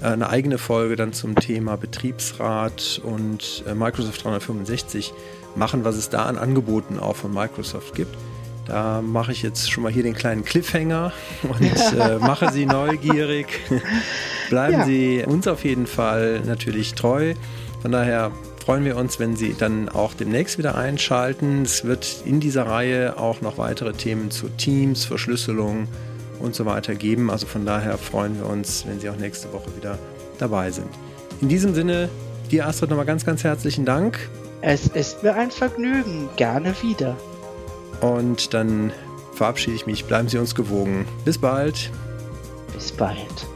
äh, 0.00 0.06
eine 0.06 0.30
eigene 0.30 0.56
Folge 0.56 0.96
dann 0.96 1.12
zum 1.12 1.34
Thema 1.34 1.76
Betriebsrat 1.76 3.02
und 3.04 3.64
äh, 3.68 3.74
Microsoft 3.74 4.24
365 4.24 5.12
machen, 5.54 5.84
was 5.84 5.96
es 5.96 6.08
da 6.08 6.24
an 6.24 6.38
Angeboten 6.38 6.98
auch 6.98 7.16
von 7.16 7.34
Microsoft 7.34 7.94
gibt. 7.94 8.16
Da 8.64 9.02
mache 9.02 9.32
ich 9.32 9.42
jetzt 9.42 9.70
schon 9.70 9.82
mal 9.82 9.92
hier 9.92 10.04
den 10.04 10.14
kleinen 10.14 10.42
Cliffhanger 10.42 11.12
und 11.42 11.60
äh, 12.00 12.16
mache 12.16 12.50
Sie 12.50 12.64
neugierig. 12.64 13.48
Bleiben 14.48 14.78
ja. 14.78 14.84
Sie 14.86 15.22
uns 15.26 15.46
auf 15.46 15.66
jeden 15.66 15.86
Fall 15.86 16.40
natürlich 16.46 16.94
treu. 16.94 17.34
Von 17.82 17.90
daher 17.90 18.30
freuen 18.64 18.84
wir 18.84 18.96
uns, 18.96 19.18
wenn 19.18 19.34
Sie 19.34 19.54
dann 19.58 19.88
auch 19.88 20.14
demnächst 20.14 20.56
wieder 20.56 20.76
einschalten. 20.76 21.62
Es 21.62 21.84
wird 21.84 22.22
in 22.24 22.38
dieser 22.38 22.66
Reihe 22.66 23.18
auch 23.18 23.40
noch 23.40 23.58
weitere 23.58 23.92
Themen 23.92 24.30
zu 24.30 24.48
Teams, 24.50 25.04
Verschlüsselung 25.04 25.88
und 26.38 26.54
so 26.54 26.64
weiter 26.64 26.94
geben. 26.94 27.28
Also 27.28 27.46
von 27.46 27.66
daher 27.66 27.98
freuen 27.98 28.38
wir 28.38 28.46
uns, 28.46 28.86
wenn 28.86 29.00
Sie 29.00 29.10
auch 29.10 29.16
nächste 29.16 29.52
Woche 29.52 29.76
wieder 29.76 29.98
dabei 30.38 30.70
sind. 30.70 30.86
In 31.40 31.48
diesem 31.48 31.74
Sinne, 31.74 32.08
dir 32.52 32.68
Astrid 32.68 32.90
nochmal 32.90 33.06
ganz, 33.06 33.26
ganz 33.26 33.42
herzlichen 33.42 33.84
Dank. 33.84 34.30
Es 34.60 34.86
ist 34.86 35.24
mir 35.24 35.34
ein 35.34 35.50
Vergnügen. 35.50 36.28
Gerne 36.36 36.72
wieder. 36.82 37.16
Und 38.00 38.54
dann 38.54 38.92
verabschiede 39.34 39.74
ich 39.74 39.86
mich. 39.86 40.04
Bleiben 40.04 40.28
Sie 40.28 40.38
uns 40.38 40.54
gewogen. 40.54 41.04
Bis 41.24 41.36
bald. 41.36 41.90
Bis 42.74 42.92
bald. 42.92 43.51